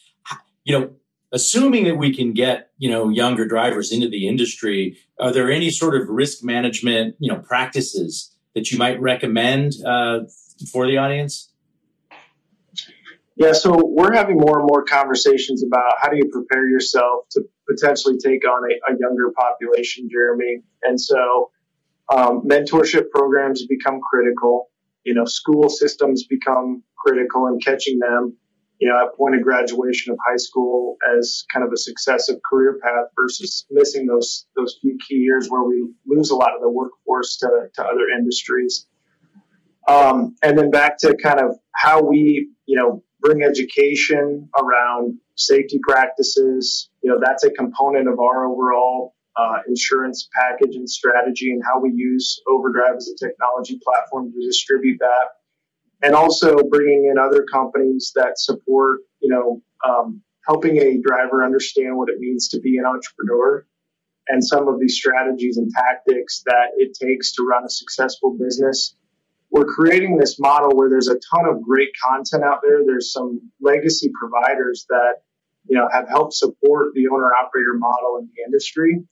You 0.63 0.79
know, 0.79 0.91
assuming 1.31 1.83
that 1.85 1.97
we 1.97 2.15
can 2.15 2.33
get, 2.33 2.71
you 2.79 2.89
know, 2.89 3.09
younger 3.09 3.47
drivers 3.47 3.91
into 3.91 4.09
the 4.09 4.27
industry, 4.27 4.97
are 5.19 5.31
there 5.31 5.51
any 5.51 5.69
sort 5.69 5.95
of 5.95 6.09
risk 6.09 6.43
management, 6.43 7.15
you 7.19 7.31
know, 7.31 7.39
practices 7.39 8.35
that 8.55 8.71
you 8.71 8.77
might 8.77 8.99
recommend 8.99 9.73
uh, 9.85 10.21
for 10.71 10.87
the 10.87 10.97
audience? 10.97 11.48
Yeah, 13.39 13.53
so 13.53 13.81
we're 13.81 14.13
having 14.13 14.35
more 14.35 14.59
and 14.59 14.67
more 14.67 14.83
conversations 14.83 15.63
about 15.63 15.93
how 16.01 16.09
do 16.09 16.17
you 16.17 16.29
prepare 16.29 16.67
yourself 16.67 17.23
to 17.31 17.43
potentially 17.69 18.17
take 18.17 18.45
on 18.45 18.69
a, 18.69 18.91
a 18.91 18.97
younger 18.99 19.31
population, 19.31 20.09
Jeremy. 20.11 20.61
And 20.83 20.99
so 20.99 21.49
um, 22.13 22.41
mentorship 22.41 23.09
programs 23.11 23.65
become 23.65 24.01
critical. 24.01 24.69
You 25.05 25.13
know, 25.13 25.23
school 25.23 25.69
systems 25.69 26.25
become 26.25 26.83
critical 26.97 27.47
in 27.47 27.59
catching 27.59 27.99
them, 27.99 28.35
you 28.77 28.89
know, 28.89 28.99
at 29.01 29.15
point 29.15 29.35
of 29.35 29.41
graduation 29.41 30.11
of 30.11 30.19
high 30.27 30.35
school 30.35 30.97
as 31.17 31.45
kind 31.53 31.65
of 31.65 31.71
a 31.71 31.77
successive 31.77 32.41
career 32.43 32.77
path 32.83 33.05
versus 33.17 33.65
missing 33.71 34.05
those 34.05 34.47
those 34.57 34.77
few 34.81 34.97
key 35.07 35.15
years 35.15 35.47
where 35.47 35.63
we 35.63 35.87
lose 36.05 36.29
a 36.31 36.35
lot 36.35 36.55
of 36.55 36.61
the 36.61 36.69
workforce 36.69 37.37
to, 37.37 37.69
to 37.75 37.83
other 37.83 38.09
industries. 38.17 38.85
Um, 39.87 40.35
and 40.43 40.57
then 40.57 40.71
back 40.71 40.97
to 40.99 41.15
kind 41.15 41.39
of 41.39 41.57
how 41.73 42.03
we, 42.03 42.49
you 42.65 42.77
know, 42.77 43.01
bring 43.21 43.43
education 43.43 44.49
around 44.57 45.17
safety 45.35 45.79
practices. 45.81 46.89
You 47.01 47.11
know, 47.11 47.19
that's 47.23 47.43
a 47.43 47.51
component 47.51 48.07
of 48.07 48.19
our 48.19 48.45
overall 48.45 49.15
uh, 49.35 49.59
insurance 49.67 50.29
package 50.33 50.75
and 50.75 50.89
strategy 50.89 51.51
and 51.51 51.61
how 51.63 51.79
we 51.79 51.91
use 51.93 52.41
Overdrive 52.47 52.95
as 52.97 53.09
a 53.09 53.25
technology 53.25 53.79
platform 53.83 54.31
to 54.31 54.45
distribute 54.45 54.97
that. 54.99 55.27
And 56.01 56.15
also 56.15 56.57
bringing 56.69 57.09
in 57.11 57.17
other 57.17 57.45
companies 57.51 58.13
that 58.15 58.39
support, 58.39 59.01
you 59.19 59.29
know, 59.29 59.61
um, 59.87 60.21
helping 60.47 60.77
a 60.77 60.99
driver 61.01 61.43
understand 61.43 61.97
what 61.97 62.09
it 62.09 62.19
means 62.19 62.49
to 62.49 62.59
be 62.59 62.77
an 62.77 62.85
entrepreneur 62.85 63.65
and 64.27 64.43
some 64.43 64.67
of 64.67 64.79
these 64.79 64.95
strategies 64.95 65.57
and 65.57 65.71
tactics 65.71 66.43
that 66.45 66.69
it 66.77 66.97
takes 66.99 67.33
to 67.33 67.43
run 67.43 67.65
a 67.65 67.69
successful 67.69 68.37
business 68.39 68.95
we're 69.51 69.65
creating 69.65 70.17
this 70.17 70.39
model 70.39 70.69
where 70.75 70.89
there's 70.89 71.07
a 71.07 71.15
ton 71.15 71.45
of 71.47 71.61
great 71.61 71.89
content 72.07 72.43
out 72.43 72.59
there. 72.61 72.85
There's 72.85 73.11
some 73.11 73.51
legacy 73.59 74.11
providers 74.19 74.85
that, 74.89 75.21
you 75.67 75.77
know, 75.77 75.87
have 75.91 76.07
helped 76.07 76.33
support 76.33 76.93
the 76.93 77.07
owner 77.07 77.31
operator 77.33 77.73
model 77.73 78.17
in 78.19 78.29
the 78.35 78.43
industry. 78.43 79.03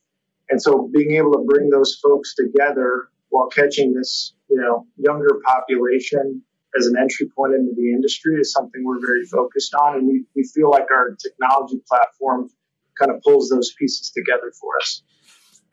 And 0.48 0.62
so 0.62 0.88
being 0.92 1.16
able 1.16 1.32
to 1.32 1.44
bring 1.46 1.70
those 1.70 1.98
folks 2.02 2.34
together 2.34 3.08
while 3.30 3.48
catching 3.48 3.94
this, 3.94 4.34
you 4.48 4.60
know, 4.60 4.86
younger 4.96 5.40
population 5.44 6.42
as 6.78 6.86
an 6.86 6.94
entry 6.96 7.28
point 7.36 7.54
into 7.54 7.72
the 7.76 7.90
industry 7.92 8.36
is 8.40 8.52
something 8.52 8.84
we're 8.84 9.00
very 9.04 9.24
focused 9.24 9.74
on. 9.74 9.96
And 9.96 10.06
we, 10.06 10.24
we 10.36 10.48
feel 10.54 10.70
like 10.70 10.90
our 10.90 11.16
technology 11.20 11.82
platform 11.88 12.48
kind 12.98 13.10
of 13.10 13.20
pulls 13.22 13.48
those 13.48 13.74
pieces 13.78 14.10
together 14.10 14.52
for 14.60 14.76
us. 14.80 15.02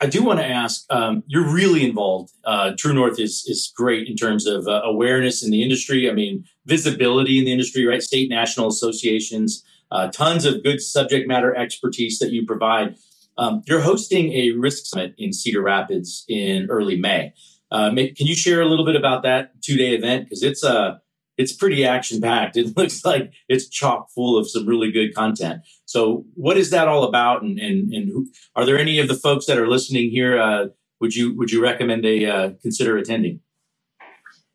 I 0.02 0.08
do 0.08 0.24
want 0.24 0.40
to 0.40 0.46
ask. 0.46 0.86
Um, 0.90 1.24
you're 1.28 1.48
really 1.48 1.86
involved. 1.86 2.34
Uh, 2.44 2.74
True 2.78 2.94
North 2.94 3.20
is 3.20 3.46
is 3.48 3.72
great 3.76 4.08
in 4.08 4.16
terms 4.16 4.46
of 4.46 4.68
uh, 4.68 4.82
awareness 4.84 5.44
in 5.44 5.52
the 5.52 5.64
industry. 5.64 6.10
I 6.10 6.14
mean, 6.14 6.46
visibility 6.66 7.40
in 7.40 7.46
the 7.46 7.52
industry, 7.52 7.86
right? 7.86 8.02
State, 8.02 8.30
national 8.30 8.68
associations, 8.68 9.64
uh, 9.92 10.10
tons 10.12 10.46
of 10.46 10.64
good 10.64 10.82
subject 10.82 11.28
matter 11.28 11.56
expertise 11.56 12.20
that 12.20 12.32
you 12.32 12.46
provide. 12.46 12.96
Um, 13.38 13.64
you're 13.66 13.82
hosting 13.82 14.34
a 14.34 14.52
risk 14.52 14.86
summit 14.86 15.14
in 15.18 15.34
Cedar 15.34 15.62
Rapids 15.62 16.26
in 16.28 16.68
early 16.70 16.98
May. 16.98 17.34
Uh, 17.72 17.90
can 17.90 18.28
you 18.28 18.36
share 18.36 18.62
a 18.62 18.66
little 18.66 18.86
bit 18.86 18.96
about 18.96 19.24
that 19.24 19.62
two 19.62 19.78
day 19.78 19.96
event? 19.96 20.26
Because 20.26 20.44
it's 20.44 20.64
a 20.64 21.02
it's 21.38 21.54
pretty 21.54 21.86
action 21.86 22.22
packed. 22.22 22.58
It 22.66 22.78
looks 22.78 23.04
like 23.06 23.34
it's 23.48 23.68
chock 23.68 24.10
full 24.12 24.38
of 24.38 24.50
some 24.50 24.66
really 24.66 24.92
good 24.92 25.14
content. 25.14 25.62
So, 25.86 26.26
what 26.36 26.58
is 26.58 26.70
that 26.72 26.88
all 26.88 27.04
about? 27.04 27.42
And 27.44 27.60
and, 27.60 27.94
and 27.94 28.10
who, 28.10 28.28
are 28.56 28.66
there 28.66 28.80
any 28.80 29.00
of 29.00 29.08
the 29.08 29.16
folks 29.16 29.46
that 29.46 29.58
are 29.58 29.68
listening 29.68 30.10
here? 30.10 30.40
Uh, 30.40 30.68
would 31.02 31.16
you 31.16 31.36
would 31.38 31.52
you 31.52 31.62
recommend 31.62 32.04
they 32.04 32.26
uh, 32.26 32.52
consider 32.62 32.98
attending? 32.98 33.42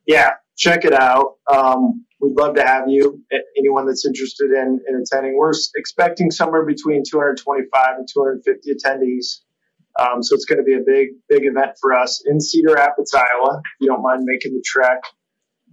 Yeah, 0.07 0.31
check 0.57 0.85
it 0.85 0.93
out. 0.93 1.37
Um, 1.53 2.05
we'd 2.21 2.37
love 2.37 2.55
to 2.57 2.62
have 2.62 2.88
you. 2.88 3.23
Anyone 3.57 3.87
that's 3.87 4.07
interested 4.07 4.51
in, 4.51 4.81
in 4.88 4.97
attending, 4.97 5.37
we're 5.37 5.53
expecting 5.77 6.31
somewhere 6.31 6.64
between 6.64 7.03
225 7.09 7.87
and 7.99 8.09
250 8.12 8.75
attendees. 8.75 9.40
Um, 9.99 10.23
so 10.23 10.35
it's 10.35 10.45
going 10.45 10.59
to 10.59 10.64
be 10.64 10.75
a 10.75 10.85
big, 10.85 11.09
big 11.29 11.45
event 11.45 11.73
for 11.81 11.93
us 11.93 12.23
in 12.27 12.40
Cedar 12.40 12.75
Rapids, 12.75 13.12
Iowa. 13.12 13.59
If 13.59 13.81
you 13.81 13.88
don't 13.88 14.03
mind 14.03 14.23
making 14.25 14.53
the 14.55 14.62
trek, 14.64 15.03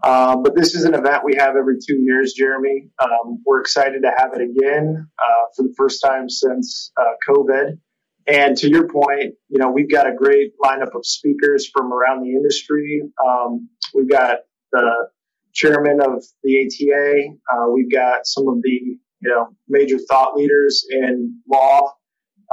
um, 0.04 0.44
but 0.44 0.56
this 0.56 0.76
is 0.76 0.86
an 0.86 0.94
event 0.94 1.24
we 1.24 1.36
have 1.38 1.56
every 1.56 1.78
two 1.78 1.98
years, 1.98 2.34
Jeremy. 2.34 2.90
Um, 3.04 3.42
we're 3.46 3.62
excited 3.62 4.04
to 4.04 4.12
have 4.16 4.32
it 4.34 4.42
again 4.42 5.08
uh, 5.18 5.46
for 5.56 5.64
the 5.64 5.74
first 5.76 6.02
time 6.04 6.30
since 6.30 6.92
uh, 7.00 7.14
COVID. 7.28 7.80
And 8.28 8.58
to 8.58 8.70
your 8.70 8.88
point, 8.90 9.36
you 9.48 9.58
know, 9.58 9.72
we've 9.72 9.90
got 9.90 10.06
a 10.06 10.14
great 10.14 10.52
lineup 10.64 10.94
of 10.96 11.06
speakers 11.06 11.70
from 11.74 11.94
around 11.94 12.24
the 12.24 12.32
industry. 12.32 13.02
Um, 13.26 13.70
we've 13.96 14.10
got 14.10 14.40
the 14.72 15.08
chairman 15.54 16.00
of 16.02 16.24
the 16.44 16.66
ATA. 16.66 17.30
Uh, 17.52 17.72
we've 17.72 17.92
got 17.92 18.26
some 18.26 18.48
of 18.50 18.62
the, 18.62 18.70
you 18.70 19.00
know, 19.30 19.48
major 19.68 19.98
thought 19.98 20.36
leaders 20.36 20.86
in 20.92 21.42
law, 21.52 21.94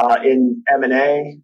uh, 0.00 0.16
in 0.24 0.62
M&A, 0.72 1.40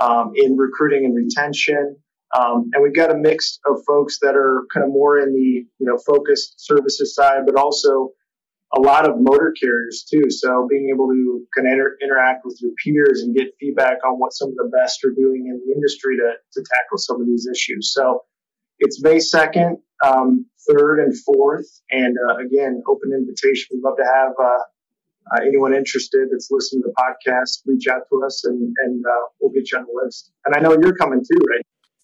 um, 0.00 0.32
in 0.34 0.56
recruiting 0.56 1.06
and 1.06 1.16
retention. 1.16 1.96
Um, 2.38 2.70
and 2.72 2.82
we've 2.82 2.94
got 2.94 3.10
a 3.10 3.16
mix 3.16 3.58
of 3.66 3.82
folks 3.86 4.18
that 4.20 4.34
are 4.34 4.64
kind 4.72 4.84
of 4.84 4.90
more 4.90 5.18
in 5.18 5.32
the 5.32 5.66
you 5.78 5.86
know 5.86 5.98
focused 5.98 6.54
services 6.64 7.14
side, 7.14 7.40
but 7.46 7.56
also 7.56 8.10
a 8.74 8.80
lot 8.80 9.08
of 9.08 9.16
motor 9.18 9.52
carriers 9.60 10.04
too. 10.10 10.30
So 10.30 10.66
being 10.68 10.90
able 10.92 11.08
to 11.08 11.44
kind 11.54 11.68
of 11.68 11.72
inter- 11.72 11.96
interact 12.02 12.42
with 12.44 12.58
your 12.62 12.72
peers 12.82 13.20
and 13.20 13.34
get 13.34 13.48
feedback 13.60 13.98
on 14.06 14.18
what 14.18 14.32
some 14.32 14.48
of 14.48 14.56
the 14.56 14.70
best 14.74 15.04
are 15.04 15.12
doing 15.14 15.46
in 15.46 15.60
the 15.64 15.74
industry 15.74 16.16
to, 16.16 16.32
to 16.54 16.66
tackle 16.72 16.96
some 16.96 17.20
of 17.20 17.26
these 17.26 17.46
issues. 17.46 17.92
So 17.92 18.22
it's 18.78 19.02
May 19.02 19.16
2nd, 19.16 19.76
um, 20.04 20.46
3rd, 20.70 21.04
and 21.04 21.14
4th. 21.14 21.80
And 21.90 22.16
uh, 22.16 22.36
again, 22.36 22.82
open 22.88 23.12
invitation. 23.12 23.66
We'd 23.72 23.82
love 23.84 23.98
to 23.98 24.04
have 24.04 24.32
uh, 24.42 24.62
uh, 25.36 25.42
anyone 25.46 25.74
interested 25.74 26.28
that's 26.30 26.48
listening 26.50 26.82
to 26.82 26.88
the 26.88 26.94
podcast 26.96 27.62
reach 27.66 27.86
out 27.88 28.02
to 28.08 28.24
us 28.24 28.44
and, 28.44 28.74
and 28.84 29.04
uh, 29.04 29.26
we'll 29.40 29.52
get 29.52 29.70
you 29.70 29.78
on 29.78 29.84
the 29.84 30.02
list. 30.04 30.32
And 30.46 30.54
I 30.56 30.60
know 30.60 30.76
you're 30.80 30.96
coming 30.96 31.20
too, 31.20 31.38
right? 31.48 31.62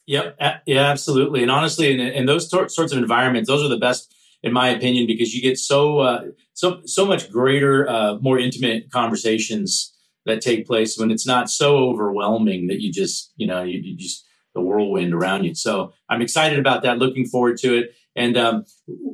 Yep. 0.08 0.38
Yeah, 0.66 0.86
absolutely. 0.86 1.42
And 1.42 1.50
honestly, 1.50 1.92
in, 1.92 2.00
in 2.00 2.24
those 2.24 2.48
sorts 2.48 2.78
of 2.78 2.92
environments, 2.92 3.46
those 3.46 3.62
are 3.62 3.68
the 3.68 3.76
best, 3.76 4.14
in 4.42 4.54
my 4.54 4.70
opinion, 4.70 5.06
because 5.06 5.34
you 5.34 5.42
get 5.42 5.58
so 5.58 5.98
uh, 5.98 6.22
so 6.54 6.80
so 6.86 7.04
much 7.04 7.30
greater, 7.30 7.86
uh, 7.86 8.14
more 8.20 8.38
intimate 8.38 8.90
conversations 8.90 9.94
that 10.24 10.40
take 10.40 10.66
place 10.66 10.96
when 10.96 11.10
it's 11.10 11.26
not 11.26 11.50
so 11.50 11.76
overwhelming 11.76 12.68
that 12.68 12.80
you 12.80 12.90
just 12.90 13.34
you 13.36 13.46
know 13.46 13.62
you, 13.62 13.80
you 13.80 13.96
just 13.98 14.24
the 14.54 14.62
whirlwind 14.62 15.12
around 15.12 15.44
you. 15.44 15.54
So 15.54 15.92
I'm 16.08 16.22
excited 16.22 16.58
about 16.58 16.82
that. 16.84 16.96
Looking 16.96 17.26
forward 17.26 17.58
to 17.58 17.76
it. 17.76 17.94
And 18.16 18.36
um, 18.38 18.64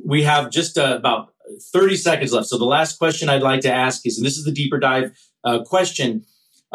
we 0.05 0.23
have 0.23 0.49
just 0.49 0.77
uh, 0.77 0.95
about 0.97 1.33
30 1.73 1.97
seconds 1.97 2.31
left. 2.31 2.47
So 2.47 2.57
the 2.57 2.65
last 2.65 2.97
question 2.97 3.27
I'd 3.27 3.43
like 3.43 3.59
to 3.61 3.71
ask 3.71 4.07
is, 4.07 4.17
and 4.17 4.25
this 4.25 4.37
is 4.37 4.45
the 4.45 4.51
deeper 4.51 4.79
dive 4.79 5.11
uh, 5.43 5.59
question. 5.63 6.23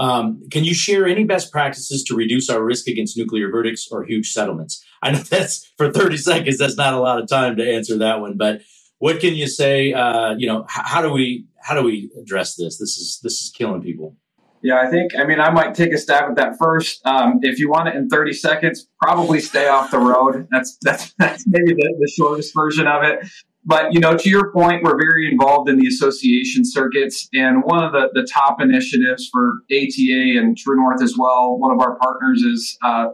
Um, 0.00 0.42
can 0.50 0.64
you 0.64 0.72
share 0.72 1.06
any 1.06 1.24
best 1.24 1.52
practices 1.52 2.02
to 2.04 2.16
reduce 2.16 2.48
our 2.48 2.64
risk 2.64 2.88
against 2.88 3.18
nuclear 3.18 3.50
verdicts 3.50 3.86
or 3.90 4.04
huge 4.04 4.32
settlements? 4.32 4.82
I 5.02 5.12
know 5.12 5.18
that's 5.30 5.70
for 5.76 5.92
30 5.92 6.16
seconds. 6.16 6.58
That's 6.58 6.76
not 6.76 6.94
a 6.94 7.00
lot 7.00 7.20
of 7.20 7.28
time 7.28 7.56
to 7.56 7.72
answer 7.72 7.98
that 7.98 8.20
one, 8.20 8.36
but 8.36 8.62
what 8.98 9.20
can 9.20 9.34
you 9.34 9.46
say? 9.46 9.92
Uh, 9.92 10.34
you 10.36 10.46
know, 10.46 10.64
how 10.68 11.00
do 11.00 11.10
we 11.10 11.46
how 11.62 11.74
do 11.74 11.82
we 11.82 12.10
address 12.20 12.56
this? 12.56 12.78
This 12.78 12.96
is 12.96 13.20
this 13.22 13.42
is 13.42 13.52
killing 13.54 13.82
people. 13.82 14.16
Yeah, 14.62 14.80
I 14.80 14.90
think, 14.90 15.12
I 15.16 15.24
mean, 15.24 15.40
I 15.40 15.50
might 15.50 15.74
take 15.74 15.92
a 15.92 15.98
stab 15.98 16.28
at 16.28 16.36
that 16.36 16.58
first. 16.58 17.00
Um, 17.06 17.40
if 17.42 17.58
you 17.58 17.70
want 17.70 17.88
it 17.88 17.94
in 17.94 18.08
30 18.08 18.34
seconds, 18.34 18.86
probably 19.00 19.40
stay 19.40 19.68
off 19.68 19.90
the 19.90 19.98
road. 19.98 20.46
That's, 20.50 20.76
that's, 20.82 21.14
that's 21.18 21.44
maybe 21.46 21.72
the, 21.72 21.96
the 21.98 22.12
shortest 22.14 22.52
version 22.54 22.86
of 22.86 23.02
it. 23.02 23.26
But, 23.70 23.92
you 23.94 24.00
know, 24.00 24.16
to 24.16 24.28
your 24.28 24.50
point, 24.52 24.82
we're 24.82 24.98
very 24.98 25.30
involved 25.30 25.68
in 25.70 25.78
the 25.78 25.86
association 25.86 26.64
circuits. 26.64 27.28
And 27.32 27.62
one 27.62 27.84
of 27.84 27.92
the, 27.92 28.08
the 28.14 28.26
top 28.26 28.60
initiatives 28.60 29.28
for 29.30 29.60
ATA 29.70 30.38
and 30.38 30.58
True 30.58 30.74
North 30.74 31.00
as 31.00 31.14
well, 31.16 31.56
one 31.56 31.72
of 31.72 31.80
our 31.80 31.96
partners 31.98 32.42
is 32.42 32.76
uh, 32.84 33.10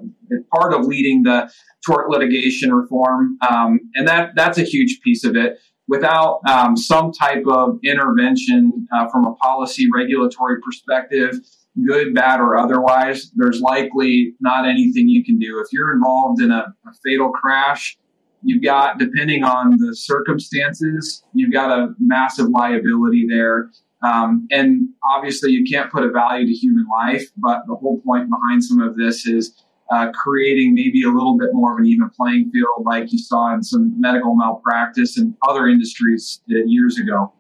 part 0.54 0.72
of 0.72 0.86
leading 0.86 1.24
the 1.24 1.52
tort 1.86 2.08
litigation 2.08 2.72
reform. 2.72 3.36
Um, 3.46 3.80
and 3.96 4.08
that, 4.08 4.30
that's 4.34 4.56
a 4.56 4.62
huge 4.62 5.00
piece 5.04 5.24
of 5.24 5.36
it 5.36 5.58
without 5.88 6.40
um, 6.48 6.74
some 6.74 7.12
type 7.12 7.44
of 7.46 7.78
intervention 7.84 8.88
uh, 8.96 9.08
from 9.08 9.26
a 9.26 9.34
policy 9.34 9.88
regulatory 9.94 10.56
perspective, 10.62 11.34
good, 11.86 12.14
bad, 12.14 12.40
or 12.40 12.56
otherwise, 12.56 13.30
there's 13.36 13.60
likely 13.60 14.32
not 14.40 14.66
anything 14.66 15.06
you 15.06 15.22
can 15.22 15.38
do. 15.38 15.60
If 15.60 15.66
you're 15.70 15.92
involved 15.92 16.40
in 16.40 16.50
a, 16.50 16.74
a 16.86 16.92
fatal 17.04 17.28
crash, 17.28 17.98
you've 18.46 18.62
got, 18.62 18.98
depending 18.98 19.42
on 19.42 19.76
the 19.78 19.94
circumstances, 19.94 21.24
you've 21.34 21.52
got 21.52 21.76
a 21.76 21.94
massive 21.98 22.48
liability 22.48 23.26
there. 23.28 23.70
Um, 24.02 24.46
and 24.52 24.88
obviously, 25.12 25.50
you 25.50 25.64
can't 25.64 25.90
put 25.90 26.04
a 26.04 26.10
value 26.10 26.46
to 26.46 26.52
human 26.52 26.86
life, 26.88 27.24
but 27.36 27.62
the 27.66 27.74
whole 27.74 28.00
point 28.02 28.30
behind 28.30 28.62
some 28.62 28.80
of 28.80 28.96
this 28.96 29.26
is 29.26 29.64
uh, 29.90 30.10
creating 30.12 30.74
maybe 30.74 31.02
a 31.02 31.08
little 31.08 31.36
bit 31.36 31.50
more 31.52 31.72
of 31.72 31.78
an 31.78 31.86
even 31.86 32.08
playing 32.10 32.50
field, 32.52 32.84
like 32.84 33.12
you 33.12 33.18
saw 33.18 33.52
in 33.52 33.62
some 33.62 34.00
medical 34.00 34.36
malpractice 34.36 35.16
and 35.18 35.34
other 35.48 35.66
industries 35.66 36.40
years 36.46 36.98
ago. 36.98 37.32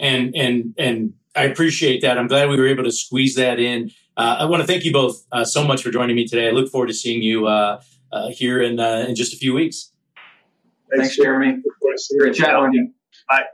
And 0.00 0.34
and 0.34 0.74
and 0.78 1.12
I 1.36 1.44
appreciate 1.44 2.00
that. 2.02 2.16
I'm 2.16 2.26
glad 2.26 2.48
we 2.48 2.56
were 2.56 2.68
able 2.68 2.84
to 2.84 2.92
squeeze 2.92 3.34
that 3.34 3.58
in. 3.58 3.90
Uh, 4.16 4.38
I 4.40 4.44
want 4.46 4.60
to 4.62 4.66
thank 4.66 4.84
you 4.84 4.92
both 4.92 5.26
uh, 5.30 5.44
so 5.44 5.64
much 5.64 5.82
for 5.82 5.90
joining 5.90 6.16
me 6.16 6.26
today. 6.26 6.48
I 6.48 6.50
look 6.52 6.70
forward 6.70 6.88
to 6.88 6.94
seeing 6.94 7.22
you 7.22 7.46
uh, 7.46 7.80
uh, 8.12 8.28
here 8.30 8.62
in 8.62 8.80
uh, 8.80 9.04
in 9.08 9.14
just 9.14 9.34
a 9.34 9.36
few 9.36 9.52
weeks. 9.52 9.92
Thanks, 10.96 11.16
Jeremy. 11.16 11.62
Great 12.18 12.34
chatting 12.34 12.62
with 12.62 12.72
you. 12.72 12.92
Bye. 13.28 13.44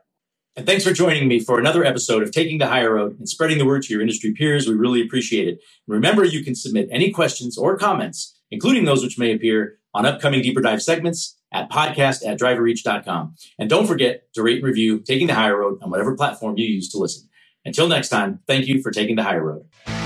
And 0.57 0.67
thanks 0.67 0.85
for 0.85 0.93
joining 0.93 1.27
me 1.27 1.41
for 1.41 1.59
another 1.59 1.85
episode 1.85 2.23
of 2.23 2.31
Taking 2.31 2.59
the 2.59 2.69
Hire 2.69 2.95
Road 2.95 3.19
and 3.19 3.29
spreading 3.29 3.59
the 3.59 3.65
word 3.65 3.83
to 3.83 3.93
your 3.93 4.01
industry 4.01 4.33
peers. 4.33 4.69
We 4.69 4.75
really 4.75 5.03
appreciate 5.03 5.49
it. 5.49 5.59
And 5.89 5.95
remember, 5.95 6.25
you 6.25 6.45
can 6.45 6.55
submit 6.55 6.89
any 6.93 7.11
questions 7.11 7.59
or 7.59 7.77
comments, 7.77 8.41
including 8.53 8.85
those 8.85 9.03
which 9.03 9.19
may 9.19 9.33
appear 9.33 9.79
on 9.95 10.07
upcoming 10.07 10.43
deeper 10.43 10.61
dive 10.61 10.81
segments 10.81 11.37
at 11.53 11.71
podcast 11.71 12.25
at 12.25 12.39
driverreach.com. 12.39 13.35
And 13.59 13.69
don't 13.69 13.87
forget 13.87 14.33
to 14.35 14.43
rate 14.43 14.59
and 14.59 14.65
review 14.65 15.01
Taking 15.01 15.27
the 15.27 15.35
Hire 15.35 15.59
Road 15.59 15.81
on 15.83 15.91
whatever 15.91 16.17
platform 16.17 16.57
you 16.57 16.67
use 16.67 16.89
to 16.91 16.99
listen. 16.99 17.29
Until 17.65 17.89
next 17.89 18.11
time, 18.11 18.41
thank 18.47 18.67
you 18.67 18.81
for 18.81 18.93
taking 18.93 19.17
the 19.17 19.25
higher 19.25 19.45
road. 19.45 20.04